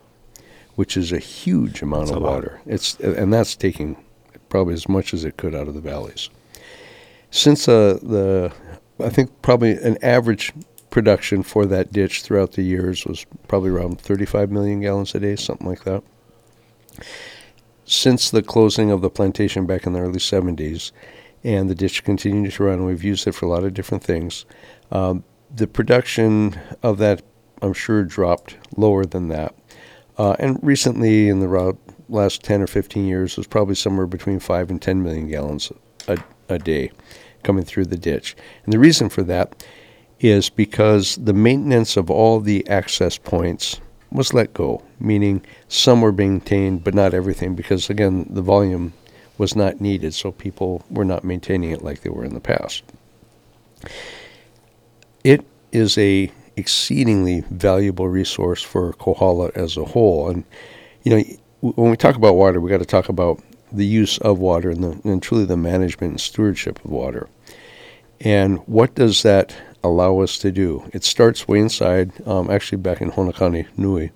[0.73, 2.33] which is a huge amount That's of a lot.
[2.33, 2.61] water.
[2.65, 4.03] It's and that's taking
[4.49, 6.31] probably as much as it could out of the valleys.
[7.29, 8.51] Since uh, the,
[8.99, 10.51] I think probably an average
[10.89, 15.35] production for that ditch throughout the years was probably around 35 million gallons a day,
[15.35, 16.03] something like that.
[17.85, 20.91] Since the closing of the plantation back in the early 70s,
[21.43, 24.45] and the ditch continued to run, we've used it for a lot of different things.
[24.91, 25.23] Um,
[25.53, 27.21] the production of that,
[27.61, 29.53] I'm sure, dropped lower than that.
[30.17, 31.77] Uh, and recently, in the
[32.07, 35.71] last 10 or 15 years, was probably somewhere between 5 and 10 million gallons
[36.07, 36.17] a,
[36.49, 36.91] a day
[37.43, 38.35] coming through the ditch.
[38.63, 39.65] And the reason for that
[40.19, 43.81] is because the maintenance of all the access points
[44.13, 48.93] was let go, meaning some were maintained, but not everything, because again, the volume
[49.37, 52.83] was not needed, so people were not maintaining it like they were in the past.
[55.23, 60.43] It is a exceedingly valuable resource for Kohala as a whole, and
[61.03, 61.23] you know
[61.61, 63.41] when we talk about water, we got to talk about
[63.71, 67.27] the use of water and, the, and truly the management and stewardship of water.
[68.19, 70.89] And what does that allow us to do?
[70.93, 74.11] It starts way inside, um, actually back in Honokane Nui,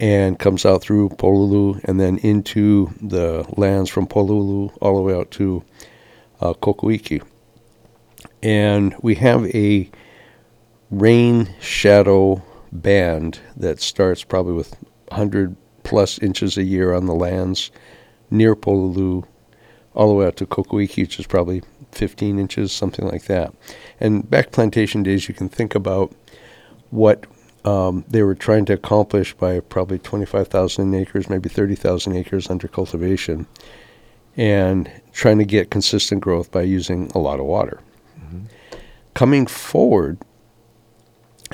[0.00, 5.14] and comes out through Pololu and then into the lands from Pololu all the way
[5.14, 5.64] out to
[6.40, 7.22] uh, Kokoiki.
[8.42, 9.90] And we have a
[10.90, 12.42] rain shadow
[12.72, 14.74] band that starts probably with
[15.08, 15.54] 100
[15.84, 17.70] plus inches a year on the lands
[18.30, 19.24] near Pololu
[19.94, 21.62] all the way out to Kokoiki, which is probably
[21.92, 23.54] 15 inches, something like that.
[24.00, 26.12] And back plantation days, you can think about
[26.90, 27.26] what
[27.64, 33.46] um, they were trying to accomplish by probably 25,000 acres, maybe 30,000 acres under cultivation,
[34.36, 37.80] and trying to get consistent growth by using a lot of water.
[38.18, 38.44] Mm-hmm.
[39.14, 40.18] Coming forward,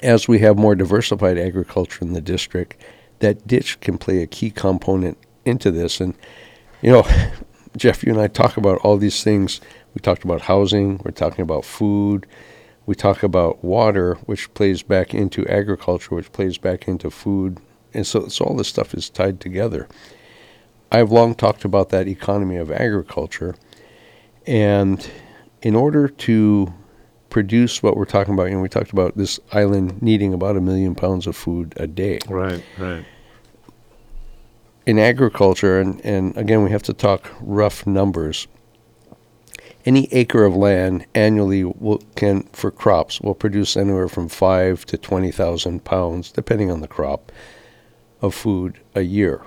[0.03, 2.81] as we have more diversified agriculture in the district,
[3.19, 6.01] that ditch can play a key component into this.
[6.01, 6.15] And,
[6.83, 7.07] you know,
[7.77, 9.61] Jeff, you and I talk about all these things.
[9.95, 12.27] We talked about housing, we're talking about food,
[12.87, 17.59] we talk about water, which plays back into agriculture, which plays back into food.
[17.93, 19.89] And so, so all this stuff is tied together.
[20.91, 23.57] I've long talked about that economy of agriculture.
[24.47, 25.07] And
[25.61, 26.73] in order to
[27.29, 30.61] produce what we're talking about, you know, we talked about this island needing about a
[30.61, 32.21] million pounds of food a day.
[32.27, 33.05] Right, right.
[34.87, 38.49] In agriculture, and, and again, we have to talk rough numbers
[39.89, 44.99] any acre of land annually will, can for crops will produce anywhere from five to
[44.99, 47.33] twenty thousand pounds, depending on the crop,
[48.21, 49.41] of food a year.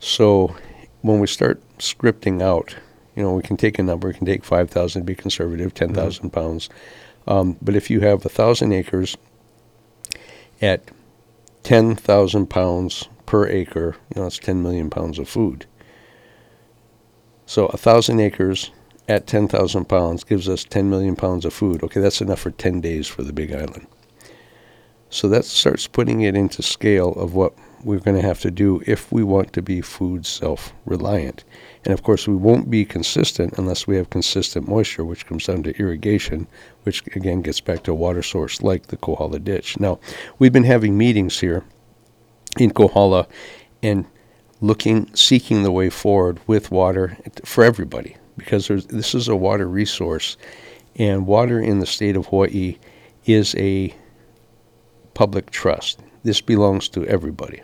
[0.00, 0.56] So
[1.02, 2.74] when we start scripting out,
[3.14, 4.08] you know, we can take a number.
[4.08, 6.40] We can take five thousand, be conservative, ten thousand mm mm-hmm.
[6.40, 6.70] pounds.
[7.26, 9.18] Um, but if you have a thousand acres
[10.62, 10.90] at
[11.62, 15.66] ten thousand pounds per acre, you know, it's ten million pounds of food.
[17.44, 18.70] So a thousand acres
[19.08, 21.82] at 10,000 pounds gives us 10 million pounds of food.
[21.82, 23.86] Okay, that's enough for 10 days for the Big Island.
[25.10, 27.52] So that starts putting it into scale of what
[27.84, 31.44] we're going to have to do if we want to be food self reliant.
[31.84, 35.64] And of course, we won't be consistent unless we have consistent moisture, which comes down
[35.64, 36.46] to irrigation,
[36.84, 39.78] which again gets back to a water source like the Kohala ditch.
[39.78, 39.98] Now,
[40.38, 41.64] we've been having meetings here
[42.58, 43.26] in Kohala
[43.82, 44.06] and
[44.60, 50.36] looking, seeking the way forward with water for everybody because this is a water resource,
[50.96, 52.78] and water in the state of Hawaii
[53.24, 53.94] is a
[55.14, 56.00] public trust.
[56.22, 57.62] This belongs to everybody.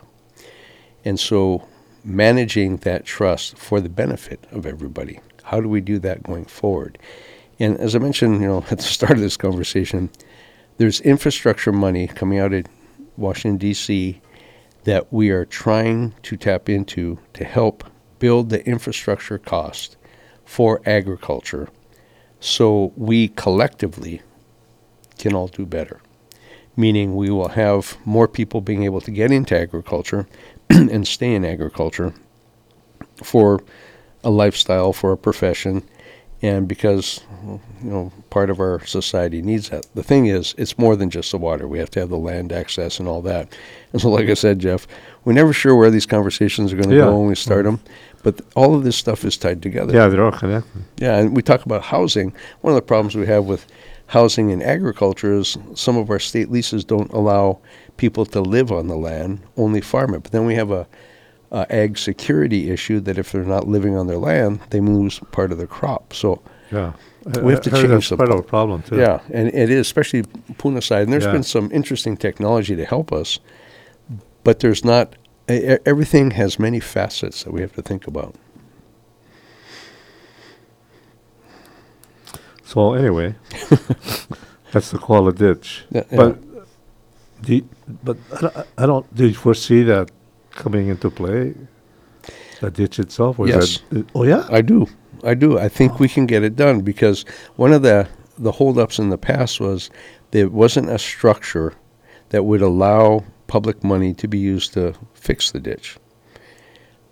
[1.04, 1.66] And so
[2.04, 5.20] managing that trust for the benefit of everybody.
[5.44, 6.98] How do we do that going forward?
[7.58, 10.10] And as I mentioned, you know, at the start of this conversation,
[10.78, 12.66] there's infrastructure money coming out of
[13.16, 14.20] Washington D.C.
[14.84, 17.84] that we are trying to tap into to help
[18.18, 19.96] build the infrastructure cost
[20.48, 21.68] for agriculture
[22.40, 24.22] so we collectively
[25.18, 26.00] can all do better.
[26.74, 30.26] Meaning, we will have more people being able to get into agriculture
[30.70, 32.14] and stay in agriculture
[33.22, 33.60] for
[34.24, 35.82] a lifestyle, for a profession,
[36.40, 39.86] and because you know part of our society needs that.
[39.94, 41.68] The thing is, it's more than just the water.
[41.68, 43.54] We have to have the land access and all that.
[43.92, 44.86] And so, like I said, Jeff,
[45.24, 47.02] we're never sure where these conversations are going to yeah.
[47.02, 47.84] go when we start mm-hmm.
[48.22, 49.94] But all of this stuff is tied together.
[49.94, 50.84] Yeah, they're all connected.
[50.98, 52.32] Yeah, and we talk about housing.
[52.62, 53.66] One of the problems we have with
[54.06, 57.58] housing and agriculture is some of our state leases don't allow
[57.96, 60.22] people to live on the land, only farm it.
[60.24, 60.86] But then we have a,
[61.52, 65.52] a ag security issue that if they're not living on their land, they lose part
[65.52, 66.12] of their crop.
[66.12, 66.42] So
[66.72, 66.92] yeah.
[67.42, 68.96] We have to change that's the quite a problem too.
[68.96, 70.22] Yeah, and it is especially
[70.56, 71.02] Puna side.
[71.02, 71.32] And there's Yeah.
[71.32, 73.38] been some interesting technology to help us,
[74.44, 75.14] but there's not
[75.48, 78.34] everything has many facets that we have to think about.
[82.64, 83.34] So anyway,
[84.72, 85.84] that's the Kohala ditch.
[85.90, 86.60] Yeah, but yeah.
[87.40, 87.68] do you,
[88.04, 90.10] but I don't, I don't, do you foresee that
[90.50, 91.54] coming into play?
[92.60, 93.78] The ditch itself, yes.
[93.88, 94.86] That, oh yeah, I do,
[95.24, 95.58] I do.
[95.58, 95.96] I think oh.
[96.00, 97.24] we can get it done because
[97.56, 99.90] one of the the holdups in the past was
[100.30, 101.72] there wasn't a structure
[102.28, 105.96] that would allow public money to be used to fix the ditch.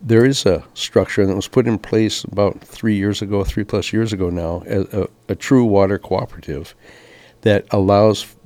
[0.00, 3.92] There is a structure that was put in place about three years ago, three plus
[3.92, 6.74] years ago now, a, a, true water cooperative
[7.40, 8.36] that allows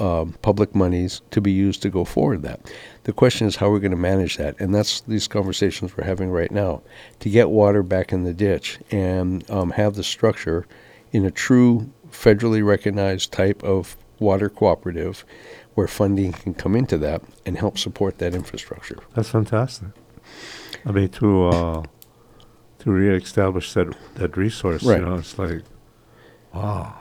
[0.00, 2.60] um, public monies to be used to go forward that.
[3.04, 6.30] The question is how we're going to manage that, and that's these conversations we're having
[6.30, 6.82] right now
[7.20, 10.66] to get water back in the ditch and um, have the structure
[11.12, 15.24] in a true federally recognized type of water cooperative
[15.76, 18.98] where funding can come into that and help support that infrastructure.
[19.14, 19.88] That's fantastic.
[20.84, 21.82] I mean, to, uh,
[22.80, 24.98] to reestablish that, that resource, Right.
[24.98, 25.62] you know, it's like,
[26.52, 26.94] wow.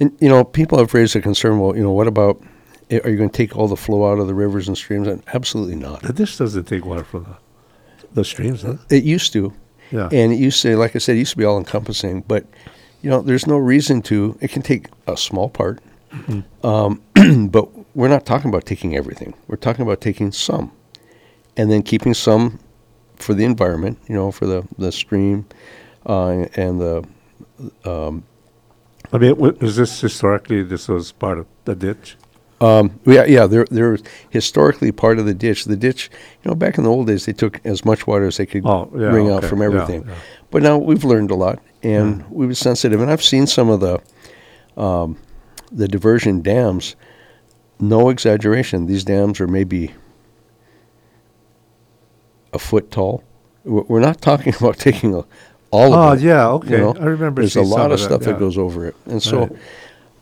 [0.00, 1.58] And you know, people have raised a concern.
[1.60, 2.42] Well, you know, what about?
[2.90, 5.08] Are you going to take all the flow out of the rivers and streams?
[5.08, 6.02] And absolutely not.
[6.14, 7.36] Ditch doesn't take water from the,
[8.12, 8.76] the streams, huh?
[8.90, 9.52] It used to,
[9.90, 10.08] Yeah.
[10.12, 12.22] and it used to, like I said, it used to be all encompassing.
[12.28, 12.44] But
[13.02, 14.36] you know, there's no reason to.
[14.40, 15.80] It can take a small part,
[16.62, 17.02] um,
[17.50, 19.32] but we're not talking about taking everything.
[19.48, 20.70] We're talking about taking some,
[21.56, 22.58] and then keeping some
[23.16, 23.98] for the environment.
[24.08, 25.46] You know, for the the stream
[26.14, 27.04] uh, and the
[29.12, 32.16] I mean, wa- is this historically, this was part of the ditch?
[32.60, 33.98] Um, yeah, yeah, they're they're
[34.30, 35.64] historically part of the ditch.
[35.66, 36.10] The ditch,
[36.42, 38.64] you know, back in the old days, they took as much water as they could
[38.66, 40.04] Oh, yeah, wring out from everything.
[40.08, 40.14] yeah.
[40.50, 43.00] But now we've learned a lot, and we were sensitive.
[43.00, 44.00] And I've seen some of the
[44.82, 45.18] um,
[45.70, 46.96] the diversion dams.
[47.78, 49.92] No exaggeration; these dams are maybe
[52.52, 53.22] a foot tall.
[53.64, 55.18] We're not talking about taking a,
[55.70, 56.26] all Oh, of it.
[56.26, 56.70] yeah, okay.
[56.70, 56.94] you know?
[56.98, 59.46] I remember There's a lot of of that, stuff that goes over it, and so.
[59.46, 59.52] Right.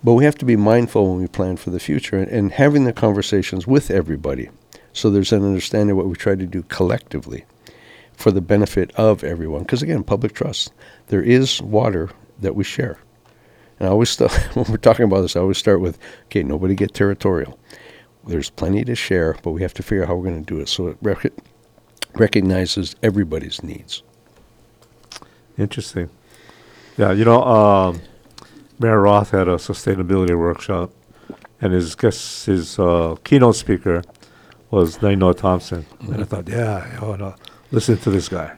[0.03, 2.85] But we have to be mindful when we plan for the future and, and having
[2.85, 4.51] the conversations with everybody
[4.95, 7.45] so there's an understanding of what we try to do collectively
[8.13, 9.63] for the benefit of everyone.
[9.63, 10.73] Because again, public trust.
[11.09, 12.99] There is water that we share.
[13.85, 16.95] I always st- when we're talking about this, I always start with, okay, nobody get
[16.95, 17.59] territorial.
[18.26, 20.61] There's plenty to share, but we have to figure out how we're going to do
[20.61, 21.32] it so it rec-
[22.14, 24.03] recognizes everybody's needs.
[25.59, 26.09] Interesting.
[26.97, 28.01] Yeah, you know, um,
[28.78, 30.91] Mayor Roth had a sustainability workshop,
[31.61, 34.03] and his guest, his uh, keynote speaker
[34.70, 35.87] was Nainoa Thompson.
[36.01, 37.37] And I thought, yeah, I want to
[37.70, 38.57] listen to this guy.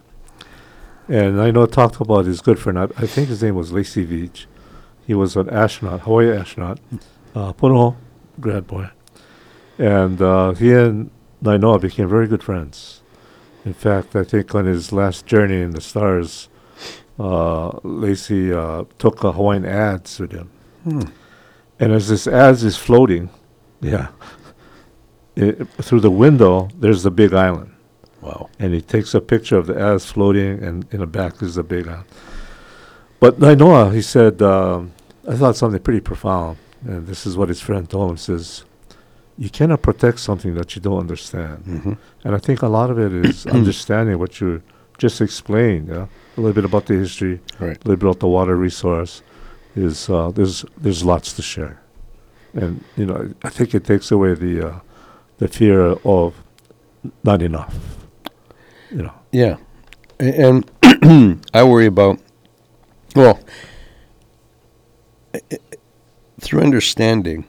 [1.08, 2.78] And Nainoa talked about his good friend.
[2.78, 4.46] I, I think his name was Lacy Veach.
[5.06, 6.80] He was an astronaut, Hawaii astronaut,
[7.34, 7.96] uh, Puno
[8.40, 8.88] grad boy.
[9.78, 11.10] And uh, he and
[11.42, 13.02] Nainoa became very good friends.
[13.64, 16.48] In fact, I think on his last journey in the stars,
[17.18, 20.50] uh, Lacy uh, took a Hawaiian adze with him.
[21.78, 23.28] And as this adze is floating,
[23.80, 24.08] yeah,
[25.36, 27.72] it, through the window, there's the big island.
[28.20, 28.48] Wow.
[28.58, 31.62] And he takes a picture of the adze floating, and in the back is the
[31.62, 32.08] big island.
[33.20, 34.92] But Nainoa, he said, um,
[35.28, 36.58] I thought something pretty profound.
[36.86, 38.64] And this is what his friend told him says,
[39.38, 41.58] You cannot protect something that you don't understand.
[41.64, 41.92] hmm
[42.24, 44.62] And I think a lot of it is understanding what you
[44.98, 45.88] just explained.
[45.88, 46.06] Yeah?
[46.36, 47.76] A little bit about the history, Right.
[47.76, 49.22] a little bit about the water resource.
[49.74, 51.78] Is uh, there's there's lots to share,
[52.54, 54.78] and you know I think it takes away the uh,
[55.36, 56.32] the fear of
[57.22, 57.74] not enough.
[58.90, 59.12] You know.
[59.32, 59.56] Yeah.
[60.18, 60.64] And
[61.52, 62.18] I worry about,
[63.14, 63.38] well,
[66.40, 67.44] through understanding,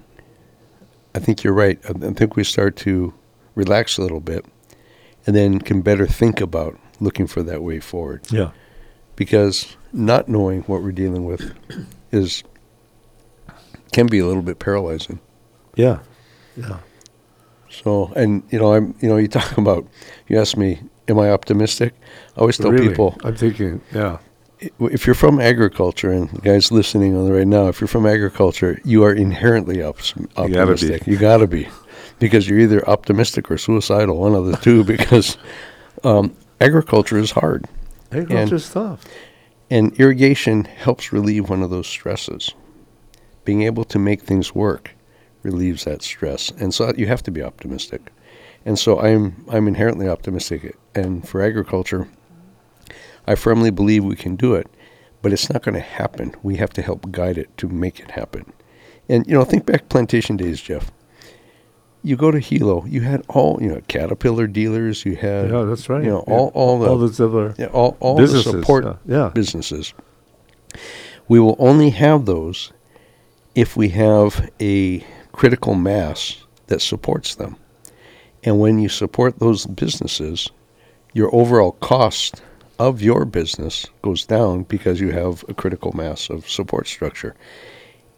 [1.15, 1.79] I think you're right.
[1.85, 3.13] I I think we start to
[3.55, 4.45] relax a little bit
[5.25, 8.21] and then can better think about looking for that way forward.
[8.31, 8.51] Yeah.
[9.15, 11.53] Because not knowing what we're dealing with
[12.11, 12.43] is,
[13.91, 15.19] can be a little bit paralyzing.
[15.75, 15.99] Yeah.
[16.55, 16.79] Yeah.
[17.69, 19.85] So, and you know, I'm, you know, you talk about,
[20.27, 21.93] you ask me, am I optimistic?
[22.35, 23.81] I always tell Really, people, I'm thinking.
[23.93, 24.19] Yeah.
[24.60, 28.05] If you're from agriculture, and the guys listening on the right now, if you're from
[28.05, 29.99] agriculture, you are inherently op-
[30.36, 31.05] optimistic.
[31.05, 31.68] You got to be,
[32.20, 34.84] because you're either optimistic or suicidal, one of the two.
[34.97, 35.38] Because
[36.03, 37.66] um, agriculture is hard,
[38.12, 39.03] Agriculture's tough.
[39.70, 42.53] and irrigation helps relieve one of those stresses.
[43.45, 44.91] Being able to make things work
[45.43, 48.12] relieves that stress, and so you have to be optimistic.
[48.66, 52.10] And so I'm I'm inherently optimistic, and for agriculture,
[53.28, 54.67] I firmly believe we can do it,
[55.21, 56.34] but it's not going to happen.
[56.43, 58.51] We have to help guide it to make it happen.
[59.09, 60.91] And you know, think back plantation days, Jeff.
[62.03, 65.89] You go to Hilo, you had all you know Caterpillar dealers, you had Yeah, that's
[65.89, 66.03] right.
[66.03, 66.34] you know Yeah.
[66.36, 69.30] all all the all those other yeah, all, all the support yeah.
[69.34, 69.93] businesses.
[71.28, 72.71] We will only have those
[73.55, 75.03] if we have a
[75.34, 77.57] critical mass that supports them.
[78.43, 80.49] And when you support those businesses,
[81.13, 82.41] your overall cost
[82.80, 87.36] of your business goes down because you have a critical mass of support structure.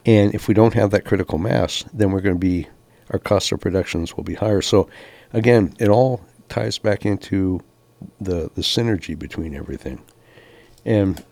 [0.05, 2.67] And if we don't have that critical mass, then we're going to be,
[3.11, 4.61] our cost of productions will be higher.
[4.61, 4.89] So
[5.33, 7.61] again, it all ties back into
[8.19, 10.01] the, the synergy between everything.
[10.85, 11.23] And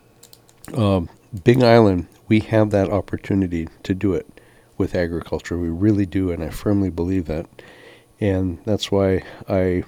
[0.74, 1.08] um,
[1.44, 4.40] Big Island, we have that opportunity to do it
[4.76, 5.58] with agriculture.
[5.58, 7.46] We really do, and I firmly believe that.
[8.20, 9.84] And that's why I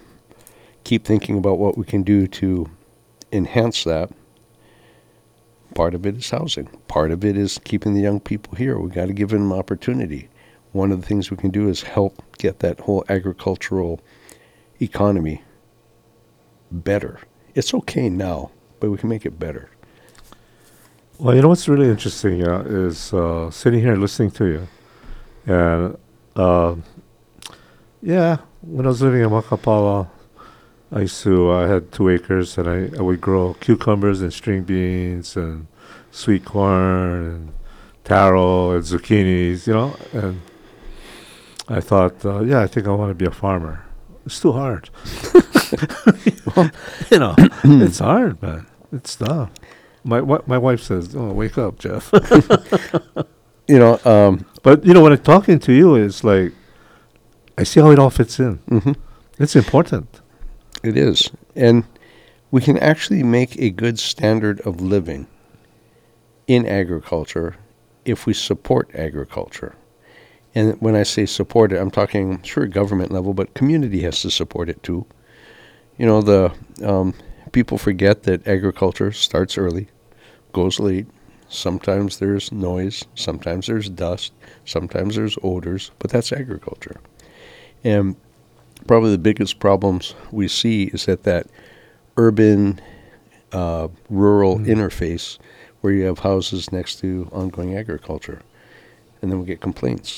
[0.85, 2.69] keep thinking about what we can do to
[3.33, 4.11] enhance that.
[5.75, 6.67] Part of it is housing.
[6.89, 8.79] Part of it is keeping the young people here.
[8.79, 10.29] We've got to give them opportunity.
[10.73, 14.01] One of the things we can do is help get that whole agricultural
[14.81, 15.43] economy
[16.71, 17.21] better.
[17.55, 19.71] It's okay now, but we can make it better.
[21.19, 24.69] Well, you know what's really interesting uh, is uh, sitting here listening to you,
[25.47, 25.99] and
[26.35, 26.77] uh,
[28.01, 30.09] yeah, when I was living in Makapala,
[30.93, 31.53] I used to.
[31.53, 35.67] I had two acres, and I, I would grow cucumbers and string beans and
[36.11, 37.53] sweet corn and
[38.05, 39.67] taro and zucchinis.
[39.67, 40.41] You know, and
[41.69, 43.85] I thought, uh, yeah, I think I want to be a farmer.
[44.27, 44.91] It's too hard.
[47.11, 47.35] you know,
[47.65, 48.67] it's hard, man.
[48.93, 49.51] It's tough.
[50.03, 52.13] My my wife says, "Oh, wake up, Jeff."
[53.69, 56.53] You know, um, but you know, when I'm talking to you, it's like
[57.57, 58.59] I see how it all fits in.
[58.69, 58.97] mhm.
[59.39, 60.20] It's important.
[60.83, 61.31] It is.
[61.55, 61.85] And
[62.51, 65.27] we can actually make a good standard of living
[66.47, 67.57] in agriculture
[68.05, 69.75] if we support agriculture.
[70.55, 74.31] And when I say support it, I'm talking sure government level, but community has to
[74.31, 75.07] support it too.
[75.97, 76.53] You know, the
[76.83, 77.15] um,
[77.53, 79.89] people forget that agriculture starts early,
[80.53, 81.07] goes late.
[81.49, 84.33] Sometimes there's noise, sometimes there's dust,
[84.65, 87.01] sometimes there's odors, but that's agriculture.
[87.85, 88.17] And
[88.91, 91.47] probably the biggest problems we see is that that
[92.17, 92.81] urban
[93.53, 94.67] uh, rural Mm.
[94.67, 95.39] interface
[95.81, 98.41] where you have houses next to ongoing agriculture
[99.23, 100.11] and then we get complaints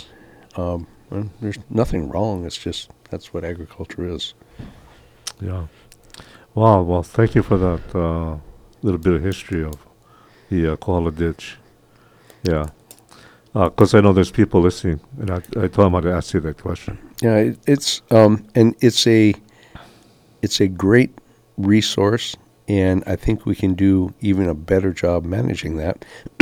[0.56, 4.34] um, and there's nothing wrong it's just that's what agriculture is
[5.40, 5.66] Yeah.
[6.54, 6.78] Wow.
[6.88, 8.36] Well, thank you for that uh,
[8.86, 9.76] little bit of history of
[10.50, 11.44] the uh, Kohala Ditch.
[12.42, 12.66] Yeah.
[13.52, 16.58] Because I know there's people listening, and I, I told them I'd ask you that
[16.62, 16.96] question.
[17.22, 19.34] Yeah it, it's um, and it's a
[20.42, 21.10] it's a great
[21.56, 22.36] resource
[22.68, 26.04] and i think we can do even a better job managing that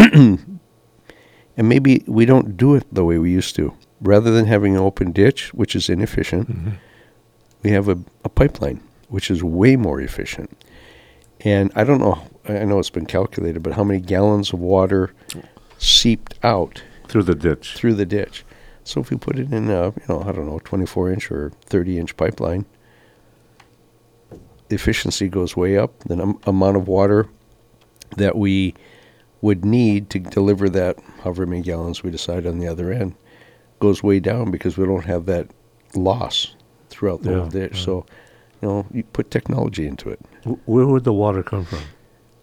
[1.57, 4.83] and maybe we don't do it the way we used to rather than having an
[4.83, 6.71] open ditch which is inefficient Mm-hmm.
[7.63, 10.51] we have a, a pipeline, which is way more efficient.
[11.41, 15.13] And I don't know, I know it's been calculated, but how many gallons of water
[15.79, 17.75] seeped out Through the ditch.
[17.75, 18.45] through the ditch?
[18.91, 21.53] So if we put it in a, you know, I don't know, 24 inch or
[21.67, 22.67] 30 inch pipeline,
[24.69, 25.97] the efficiency goes way up.
[26.01, 27.29] The num- amount of water
[28.17, 28.75] that we
[29.43, 33.15] would need to deliver that, however many gallons we decide on the other end,
[33.79, 35.49] goes way down because we don't have that
[35.95, 36.57] loss
[36.89, 37.79] throughout the whole Yeah, ditch.
[37.79, 37.85] yeah.
[37.85, 38.07] So,
[38.61, 40.21] you know, you put technology into it.
[40.45, 41.79] Wh- Where would the water come from?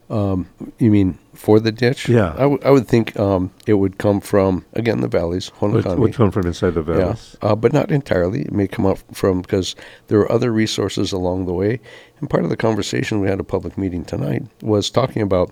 [0.10, 0.48] Um,
[0.80, 2.08] you mean for the ditch?
[2.08, 2.32] Yeah.
[2.34, 5.98] I, w- I would think um, it would come from, again, the valleys, Would, Honokane.
[6.00, 7.36] would come from inside the valleys.
[7.44, 8.44] Yeah, uh, but not entirely.
[8.44, 9.76] It may come up from because
[10.08, 11.82] there are other resources along the way.
[12.22, 15.52] And part of the conversation we had at a public meeting tonight was talking about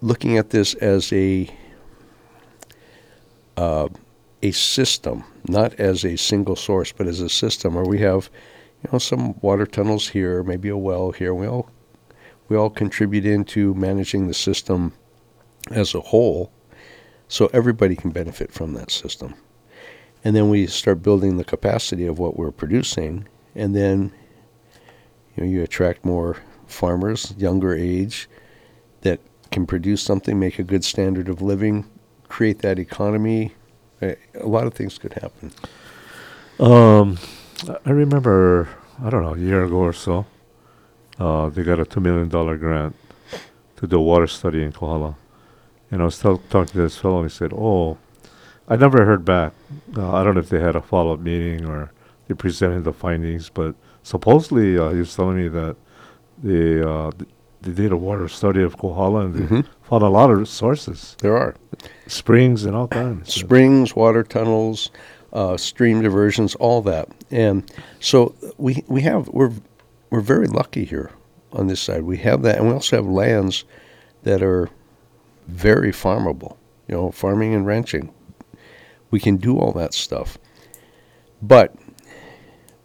[0.00, 1.50] looking at this as a
[3.56, 3.88] uh,
[4.42, 8.28] a system, not as a single source, but as a system where we have,
[8.82, 11.32] you know, some water tunnels here, maybe a well here.
[11.34, 11.70] We all
[12.48, 14.92] we all contribute into managing the system
[15.70, 16.52] as a whole,
[17.28, 19.34] so everybody can benefit from that system.
[20.22, 24.10] And then we start building the capacity of what we're producing and then
[25.36, 28.28] you know you attract more farmers younger age
[29.02, 29.20] that
[29.52, 31.88] can produce something make a good standard of living
[32.34, 33.52] create that economy.
[34.02, 35.52] A lot of things could happen.
[36.58, 37.16] Um,
[37.86, 38.68] I remember,
[39.00, 40.26] I don't know, a year ago or so,
[41.18, 42.96] uh, they got a $2 million grant
[43.76, 45.16] to do a water study in Kohala.
[45.90, 47.98] And I was tell talking to this fellow, and he said, Oh,
[48.68, 49.52] I never heard back.
[49.96, 51.92] Uh, I don't know if they had a follow up meeting or
[52.26, 55.76] they presented the findings, but supposedly uh, he was telling me that
[56.42, 57.30] they, uh, th-
[57.62, 59.66] they did a water study of Kohala and they Mhm.
[59.82, 61.54] found a lot of sources, there are
[62.06, 63.32] springs and all kinds.
[63.32, 64.90] springs water tunnels
[65.32, 67.64] uh, stream diversions all that and
[68.00, 69.50] so we we have we're
[70.14, 71.10] we're very lucky here
[71.52, 73.64] on this side we have that and we also have lands
[74.22, 74.68] that are
[75.46, 76.56] very farmable.
[76.88, 78.12] You know, farming and ranching.
[79.10, 80.38] We can do all that stuff.
[81.40, 81.74] But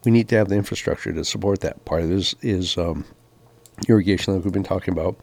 [0.06, 1.84] we need to have the infrastructure to support that.
[1.86, 3.06] Part of this is um,
[3.88, 5.18] irrigation, like we've been talking about.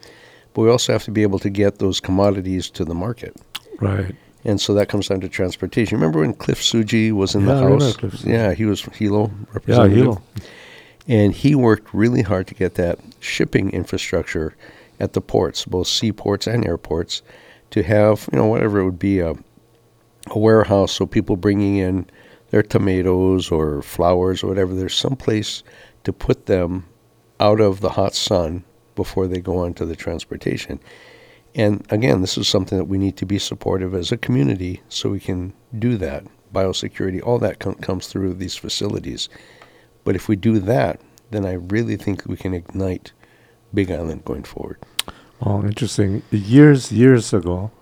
[0.53, 3.37] But we also have to be able to get those commodities to the market.
[3.81, 4.15] Right.
[4.45, 5.97] And so that comes down to transportation.
[5.99, 8.25] Remember when Cliff Tsuji was in Yeah, the house?
[8.25, 9.97] Yeah, he was Hilo representative.
[9.97, 10.03] Yeah.
[10.05, 10.23] Hilo.
[11.09, 14.57] And he worked really hard to get that shipping infrastructure
[14.99, 17.23] at the ports, both seaports and airports,
[17.71, 19.35] to have, you know, whatever it would be, a,
[20.31, 22.07] a warehouse so people bringing in
[22.51, 25.63] their tomatoes or flowers or whatever, there's some place
[26.05, 26.87] to put them
[27.41, 30.81] out of the hot sun before they go on to the transportation.
[31.55, 35.11] And again, this is something that we need to be supportive as a community so
[35.11, 36.25] we can do that.
[36.55, 39.29] Biosecurity, all that com- comes through these facilities.
[40.07, 41.01] But if we do that,
[41.33, 43.13] then I really think we can ignite
[43.75, 44.79] Big Island going forward.
[45.43, 46.23] Oh, interesting.
[46.31, 47.73] Years, years ago,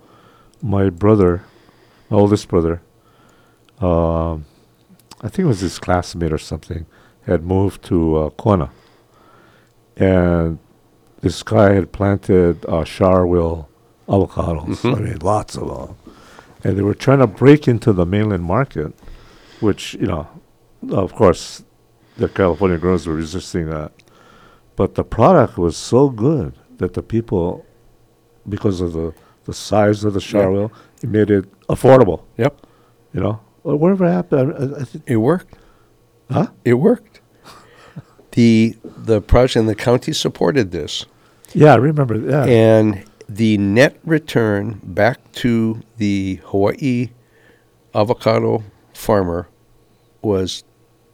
[0.63, 1.43] my brother,
[2.09, 2.81] my oldest brother,
[3.79, 4.47] um,
[5.21, 6.87] I think it was his classmate or something,
[7.27, 8.71] had moved to uh, Kona.
[9.99, 10.59] And
[11.21, 13.67] this guy had planted uh, Sharwil
[14.09, 14.81] avocados.
[14.81, 14.97] Mhm.
[14.97, 15.97] I mean, lots of them.
[16.65, 18.95] And they were trying to break into the mainland market,
[19.61, 20.27] which, you know,
[20.91, 21.63] of course,
[22.17, 23.93] the California growers were resisting that.
[24.77, 27.65] But the product was so good that the people,
[28.49, 30.71] because of the, the size of the Sharwil,
[31.03, 32.23] it made it affordable.
[32.37, 32.67] Yep.
[33.13, 35.55] You know, Well, whatever happened, I, I It worked.
[36.31, 36.49] huh?
[36.65, 37.21] It worked.
[38.33, 41.07] the the project and the county supported this.
[41.53, 42.17] Yeah, I remember.
[42.17, 47.11] Yeah, And the net return back to the Hawaii
[47.95, 49.49] avocado farmer
[50.23, 50.65] was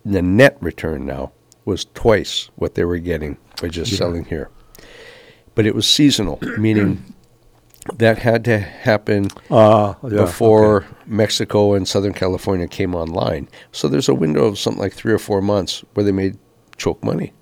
[0.04, 1.32] the net return now
[1.64, 3.98] was twice what they were getting by just Yeah.
[3.98, 4.50] selling here.
[5.54, 7.14] But it was seasonal, meaning
[7.96, 10.86] that had to happen uh, yeah, before okay.
[11.06, 13.48] Mexico and Southern California came online.
[13.72, 16.38] So there's a window of something like three or four months where they made
[16.76, 17.32] choke money.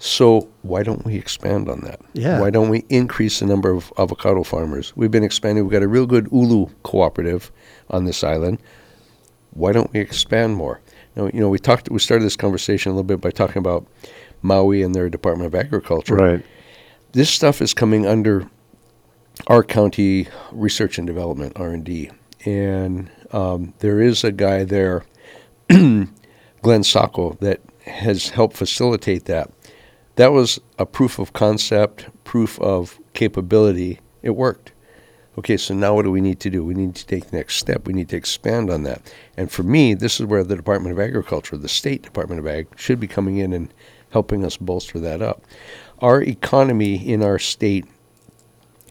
[0.00, 2.00] So why don't we expand on that?
[2.12, 2.40] Yeah.
[2.40, 4.92] Why don't we increase the number of avocado farmers?
[4.96, 5.64] We've been expanding.
[5.64, 7.50] We've got a real good Ulu cooperative
[7.90, 8.60] on this island.
[9.50, 10.80] Why don't we expand more?
[11.18, 11.90] You know, you know, we talked.
[11.90, 13.86] We started this conversation a little bit by talking about
[14.40, 16.44] Maui and their Department of Agriculture Right.
[17.12, 18.48] this stuff is coming under
[19.48, 22.10] our county research and development r&d
[22.44, 25.04] and um, there is a guy there
[25.68, 29.50] glenn sako that has helped facilitate that
[30.16, 34.72] that was a proof of concept proof of capability it worked
[35.38, 37.56] okay so now what do we need to do we need to take the next
[37.56, 39.00] step we need to expand on that
[39.36, 42.66] and for me this is where the department of agriculture the state department of ag
[42.76, 43.72] should be coming in and
[44.10, 45.42] helping us bolster that up
[46.00, 47.86] our economy in our state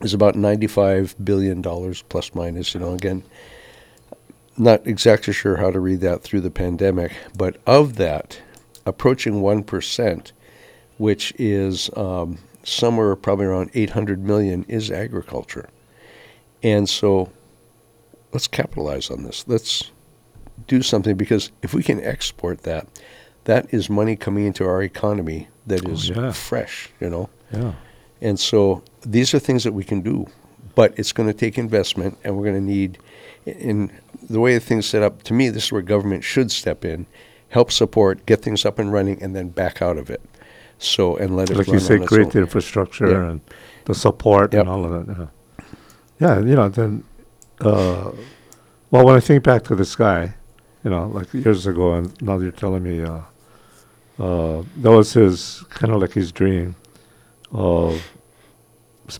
[0.01, 1.61] is about $95 billion
[2.09, 2.73] plus minus.
[2.73, 3.23] You know, again,
[4.57, 8.41] not exactly sure how to read that through the pandemic, but of that,
[8.85, 10.31] approaching 1%,
[10.97, 15.69] which is um, somewhere probably around 800 million, is agriculture.
[16.63, 17.29] And so
[18.33, 19.45] let's capitalize on this.
[19.47, 19.91] Let's
[20.67, 22.87] do something because if we can export that,
[23.45, 26.31] that is money coming into our economy that oh, is Oh, yeah.
[26.31, 27.29] fresh, you know.
[27.51, 27.73] Yeah.
[28.21, 30.27] And so these are things that we can do,
[30.75, 32.97] but it's going to take investment, and we're going to need.
[33.45, 33.91] In
[34.29, 37.05] the way things set up, to me, this is where government should step in,
[37.49, 40.21] help support, get things up and running, and then back out of it.
[40.79, 43.29] So and let it Like you say, create the infrastructure Yeah.
[43.29, 43.41] and
[43.85, 44.61] the support Yep.
[44.61, 45.17] and all of that.
[45.17, 45.25] Yeah.
[46.19, 47.03] Yeah, you know, then,
[47.61, 48.11] uh,
[48.91, 50.33] well, when I think back to this guy,
[50.83, 53.21] you know, like years ago, and now you're telling me, uh,
[54.19, 56.75] uh, that was his kind of like his dream
[57.51, 58.01] of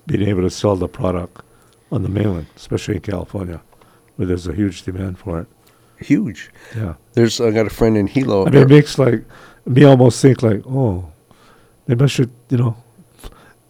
[0.05, 1.41] being able to sell the product
[1.91, 3.61] on the mainland, especially in California,
[4.15, 5.47] where there's a huge demand for it.
[5.99, 6.51] Huge.
[6.75, 6.95] Yeah.
[7.13, 8.45] There's I got a friend in Hilo.
[8.45, 9.23] I mean, it makes like
[9.65, 11.11] me almost think like, oh,
[11.87, 12.77] maybe I should, you know,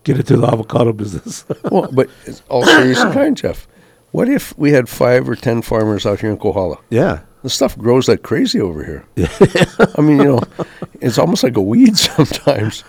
[0.08, 1.45] get into the avocado business.
[1.72, 3.68] well, but it's all serious and kind, Jeff.
[4.12, 6.78] What if we had five or ten farmers out here in Kohala?
[6.89, 7.20] yeah.
[7.43, 9.05] The stuff grows like crazy over here.
[9.97, 10.41] I mean, you know,
[10.99, 12.82] it's almost like a weed sometimes.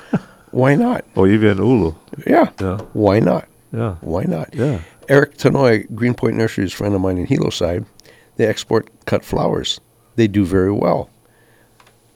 [0.50, 1.04] Why not?
[1.14, 1.94] Oh, or even Ulu.
[2.26, 2.50] Yeah.
[2.58, 2.78] Yeah.
[2.94, 3.46] Why not?
[3.72, 3.96] Yeah.
[4.00, 4.52] Why not?
[4.54, 4.80] Yeah.
[5.08, 7.84] Eric Tanouye, Greenpoint Nursery, is a friend of mine in Hilo side.
[8.36, 9.80] They export cut flowers.
[10.16, 11.10] They do very well.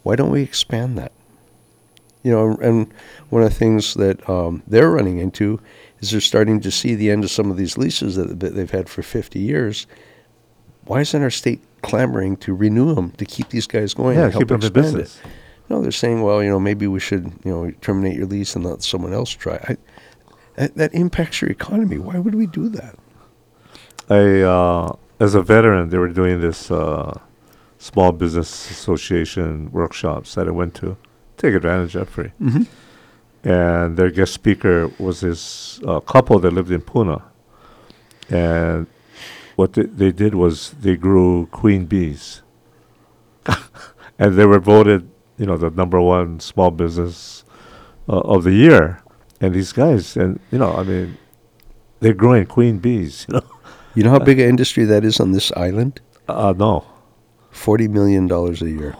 [0.02, 1.12] Why don't we expand that?
[2.22, 2.92] You know, and
[3.30, 5.60] one of the things that um, they're running into
[6.00, 8.70] is they're starting to see the end of some of these leases that, that they've
[8.70, 9.86] had for 50 years.
[10.84, 14.48] Why isn't our state clamoring to renew them to keep these guys going Yeah, keep
[14.48, 14.92] them in expand it?
[14.92, 15.20] business.
[15.68, 18.64] No, they're saying, well, you know, maybe we should, you know, terminate your lease and
[18.64, 19.54] let someone else try.
[19.68, 19.76] I,
[20.56, 21.98] that, that impacts your economy.
[21.98, 22.96] Why would we do that?
[24.10, 27.18] I, uh, as a veteran, they were doing this uh,
[27.78, 30.96] small business association workshops that I went to.
[31.36, 32.32] Take advantage of free.
[32.40, 33.48] Mm-hmm.
[33.48, 37.22] And their guest speaker was this uh, couple that lived in Puna.
[38.30, 38.86] And
[39.56, 42.42] what they, they did was they grew queen bees.
[44.18, 47.44] and they were voted, you know, the number one small business
[48.08, 49.02] uh, of the year.
[49.40, 51.18] And these guys, and, you know, I mean,
[51.98, 53.42] they're growing queen bees, you know.
[53.94, 56.00] You know how big an industry that is on this island?
[56.26, 56.86] Uh, no.
[57.50, 58.96] Forty million dollars a year.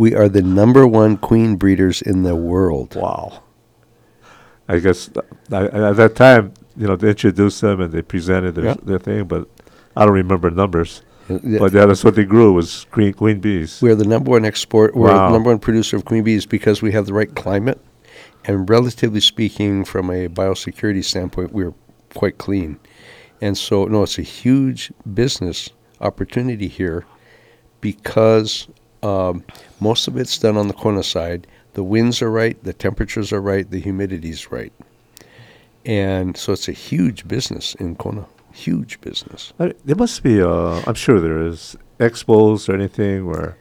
[0.00, 2.94] We are the number one queen breeders in the world.
[2.94, 3.42] Wow.
[4.66, 8.00] I guess th- I, I- at that time, you know, they introduced them and they
[8.00, 8.76] presented their, Yeah.
[8.82, 9.46] their thing, but
[9.94, 11.02] I don't remember numbers.
[11.28, 13.82] But yeah, that's what they grew was queen queen bees.
[13.82, 14.96] We are the number one export.
[14.96, 15.26] We're Wow.
[15.28, 17.78] the number one producer of queen bees because we have the right climate,
[18.46, 21.74] and relatively speaking, from a biosecurity standpoint, we're
[22.14, 22.78] quite clean.
[23.42, 25.68] And so, no, it's a huge business
[26.00, 27.04] opportunity here
[27.82, 28.66] because
[29.02, 29.44] um,
[29.80, 31.46] most of it's done on the Kona side.
[31.74, 34.72] The winds are right, the temperatures are right, the humidity's right,
[35.86, 38.26] and so it's a huge business in Kona.
[38.52, 39.52] Huge business.
[39.60, 43.56] I, there must be, uh, I'm sure there is expos or anything where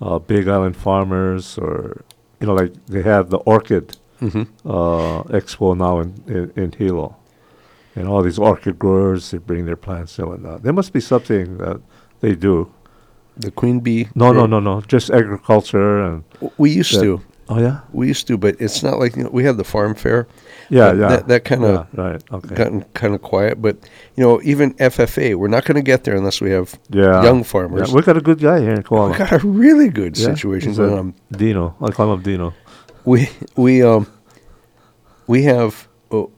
[0.00, 2.04] uh, Big Island farmers or
[2.40, 4.68] you know, like they have the orchid Mm-hmm.
[4.68, 7.16] uh, expo now in, in in Hilo,
[7.96, 10.62] and all these orchid growers they bring their plants in and whatnot.
[10.62, 11.80] There must be something that
[12.20, 12.70] they do.
[13.36, 14.08] The queen bee.
[14.14, 14.80] No, no, no, no.
[14.82, 16.24] Just agriculture and
[16.58, 17.00] We used Yeah.
[17.02, 17.20] to.
[17.48, 19.94] oh yeah, We used to, but it's not like you know, we had the farm
[19.94, 20.26] fair.
[20.68, 21.08] yeah, yeah.
[21.08, 22.22] that- that kinda yeah, right.
[22.32, 22.54] Okay.
[22.54, 23.60] gotten kind of quiet.
[23.62, 23.76] But
[24.16, 27.42] you know, even FFA, we're not going to get there unless we have yeah, young
[27.44, 27.88] farmers.
[27.88, 29.10] Yeah, we got a good guy here in Kohala.
[29.12, 31.14] we got a really good Yeah, situation going on.
[31.32, 32.52] Dino, I call him Dino.
[33.04, 34.06] We we um
[35.26, 36.30] we have oh,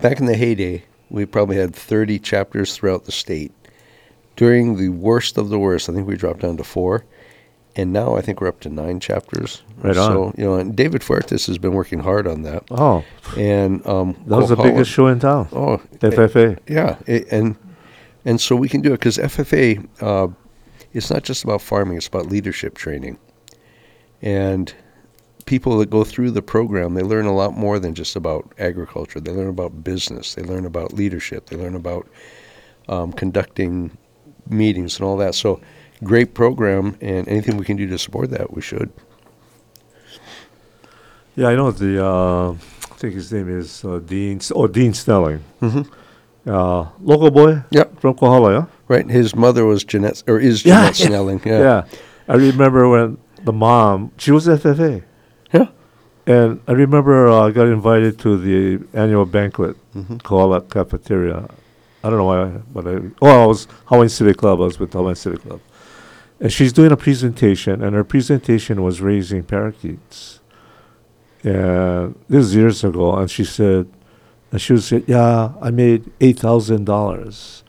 [0.00, 3.52] back in the heyday, we probably had thirty chapters throughout the state.
[4.36, 7.04] During the worst of the worst, I think we dropped down to four.
[7.76, 9.62] And now I think we're up to nine chapters.
[9.78, 10.12] Right on.
[10.12, 12.64] So, you know, and David Fuertes has been working hard on that.
[12.70, 13.04] Oh,
[13.36, 15.48] And um, that was the biggest show in town.
[15.52, 16.58] Oh, FFA.
[16.68, 17.56] Yeah, it, and
[18.24, 20.28] and so we can do it because FFA, uh,
[20.92, 23.18] it's not just about farming; it's about leadership training.
[24.20, 24.74] And
[25.46, 29.20] people that go through the program, they learn a lot more than just about agriculture.
[29.20, 30.34] They learn about business.
[30.34, 31.46] They learn about leadership.
[31.46, 32.08] They learn about
[32.88, 33.96] um, conducting
[34.50, 35.34] meetings and all that.
[35.34, 35.60] So,
[36.04, 38.90] great program, and anything we can do to support that, we should.
[41.36, 42.04] Yeah, I know the.
[42.04, 44.38] Uh, I think his name is uh, Dean.
[44.38, 45.42] S- Oh, Dean Snelling.
[45.62, 46.50] Mm-hmm.
[46.50, 47.62] Uh, local boy.
[47.70, 48.00] Yep.
[48.00, 48.52] From Kohala.
[48.52, 48.64] Yeah.
[48.88, 49.08] Right.
[49.08, 51.06] His mother was Jeanette, or is Yeah, Jeanette yeah.
[51.06, 51.40] Snelling.
[51.44, 51.58] Yeah.
[51.60, 51.84] Yeah.
[52.28, 54.12] I remember when the mom.
[54.18, 55.02] She was FFA.
[55.52, 55.68] Yeah.
[56.26, 60.68] And I remember uh, I got invited to the annual banquet, Mm-hmm.
[60.68, 61.48] Cafeteria.
[62.02, 64.60] I don't know why, but I, oh, I was Hawaiian Civic Club.
[64.60, 65.60] I was with Hawaiian Civic Club.
[66.40, 70.40] And she's doing a presentation, and her presentation was raising parakeets.
[71.42, 73.86] And this is years ago, and she said,
[74.50, 77.62] and she was yeah, I made $8,000.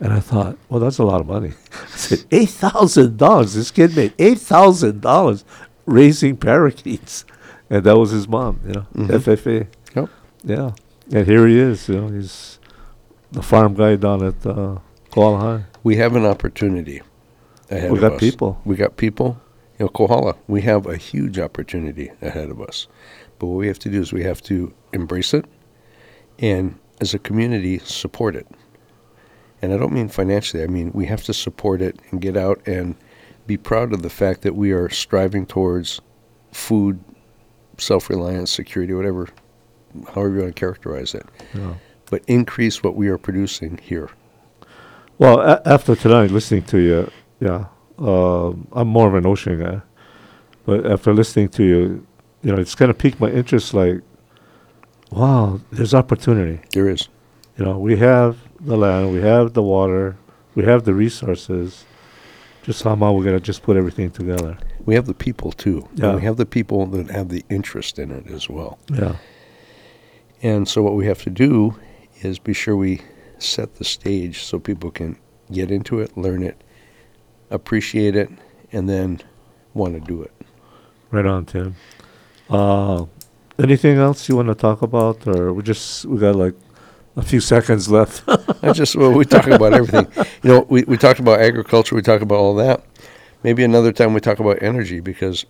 [0.00, 1.52] And I thought, well, that's a lot of money.
[1.72, 3.54] I said, $8,000?
[3.54, 5.44] This kid made $8,000
[5.86, 7.24] raising parakeets.
[7.68, 9.08] And that was his mom, you know, Mhm.
[9.08, 9.66] FFA.
[9.96, 10.08] Yep.
[10.44, 10.70] Yeah.
[11.12, 12.57] And here he is, you know, he's
[13.32, 14.78] the farm guy down at uh,
[15.10, 15.64] Kohala High.
[15.82, 17.02] We have an opportunity
[17.70, 18.20] ahead We of got us.
[18.20, 18.60] people.
[18.64, 19.40] We got people.
[19.78, 22.88] You know, Kohala, we have a huge opportunity ahead of us.
[23.38, 25.44] But what we have to do is we have to embrace it
[26.40, 28.46] and, as a community, support it.
[29.62, 32.60] And I don't mean financially, I mean we have to support it and get out
[32.66, 32.96] and
[33.46, 36.00] be proud of the fact that we are striving towards
[36.52, 36.98] food
[37.78, 39.28] self reliance, security, whatever,
[40.14, 41.26] however you want to characterize it.
[41.54, 41.74] Yeah.
[42.10, 44.08] But increase what we are producing here.
[45.18, 47.66] Well, a- after tonight, listening to you, yeah,
[47.98, 49.82] um, I'm more of an ocean guy.
[50.64, 52.06] But after listening to you,
[52.42, 53.74] you know, it's kind of piqued my interest.
[53.74, 54.00] Like,
[55.10, 56.60] wow, there's opportunity.
[56.72, 57.08] There is.
[57.56, 60.16] You know, we have the land, we have the water,
[60.54, 61.84] we have the resources.
[62.62, 64.56] Just somehow we're gonna just put everything together.
[64.84, 65.88] We have the people too.
[65.94, 66.14] Yeah.
[66.14, 68.78] we have the people that have the interest in it as well.
[68.92, 69.16] Yeah.
[70.42, 71.74] And so what we have to do
[72.20, 73.00] is be sure we
[73.38, 75.18] set the stage so people can
[75.50, 76.62] get into it, learn it,
[77.50, 78.30] appreciate it,
[78.72, 79.20] and then
[79.74, 80.32] want to do it.
[81.10, 81.76] Right on, Tim.
[82.50, 83.06] Uh,
[83.58, 86.54] anything else you want to talk about, or we just we got like
[87.16, 88.22] a few seconds left?
[88.62, 90.06] I just well, we talk about everything.
[90.42, 92.84] You know, we we talked about agriculture, we talk about all that.
[93.42, 95.46] Maybe another time we talk about energy because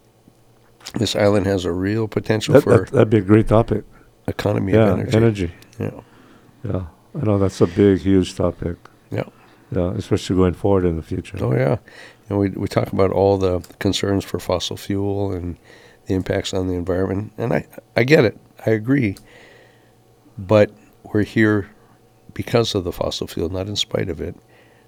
[0.95, 3.85] this island has a real potential that, for that, that'd be a great topic.
[4.27, 5.17] economy yeah, of energy.
[5.17, 5.53] energy.
[5.79, 6.01] Yeah.
[6.69, 6.87] Yeah,
[7.21, 8.77] I know that's a big, huge topic.
[9.11, 9.25] Yeah.
[9.71, 11.37] Yeah, especially going forward in the future.
[11.41, 11.77] Oh yeah,
[12.29, 15.59] and we we talk about all the concerns for fossil fuel and
[16.07, 19.17] the impacts on the environment, and I I get it, I agree.
[20.39, 20.71] But
[21.03, 21.69] we're here
[22.33, 24.37] because of the fossil fuel, not in spite of it.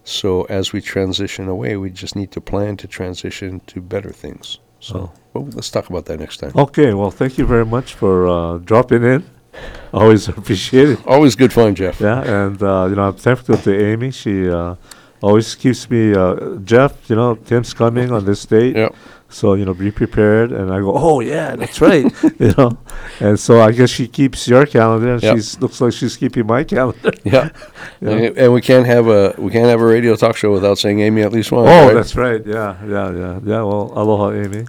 [0.04, 4.60] So as we transition away, we just need to plan to transition to better things.
[4.78, 6.52] So well, let's talk about that next time.
[6.56, 9.24] Okay, well, thank you very much for uh, dropping in.
[9.92, 11.06] Always appreciate it.
[11.06, 12.00] Always good fun, Jeff.
[12.00, 14.10] Yeah, and uh, you know, I'm thankful to Amy.
[14.12, 14.76] She uh,
[15.20, 17.10] always keeps me, uh, Jeff.
[17.10, 18.94] You know, Tim's coming on this date, Yep.
[19.28, 20.52] so you know, be prepared.
[20.52, 22.04] And I go, oh yeah, that's right.
[22.38, 22.78] you know,
[23.18, 25.34] and so I guess she keeps your calendar, and Yep.
[25.36, 27.10] she's looks like she's keeping my calendar.
[27.24, 27.50] Yeah.
[28.00, 28.10] Yeah.
[28.10, 31.00] And, and we can't have a we can't have a radio talk show without saying
[31.00, 31.68] Amy at least once.
[31.68, 31.94] Oh, right?
[31.94, 32.46] that's right.
[32.46, 33.62] Yeah, yeah, yeah, yeah.
[33.62, 34.66] Well, aloha, Amy.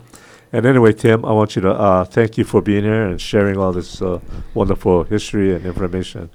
[0.53, 3.57] And anyway, Tim, I want you to uh, thank you for being here and sharing
[3.57, 4.19] all this uh,
[4.53, 6.29] wonderful history and information.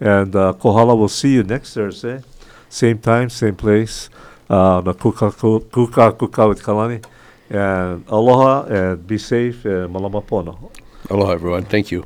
[0.00, 2.22] And uh, Kohala, we'll see you next Thursday,
[2.68, 4.08] same time, same place,
[4.48, 7.04] uh, on the Kuka Ku- Kuka Kuka with Kalani.
[7.48, 10.70] And aloha and be safe and malama pono.
[11.10, 11.64] Aloha, everyone.
[11.64, 12.04] Thank you.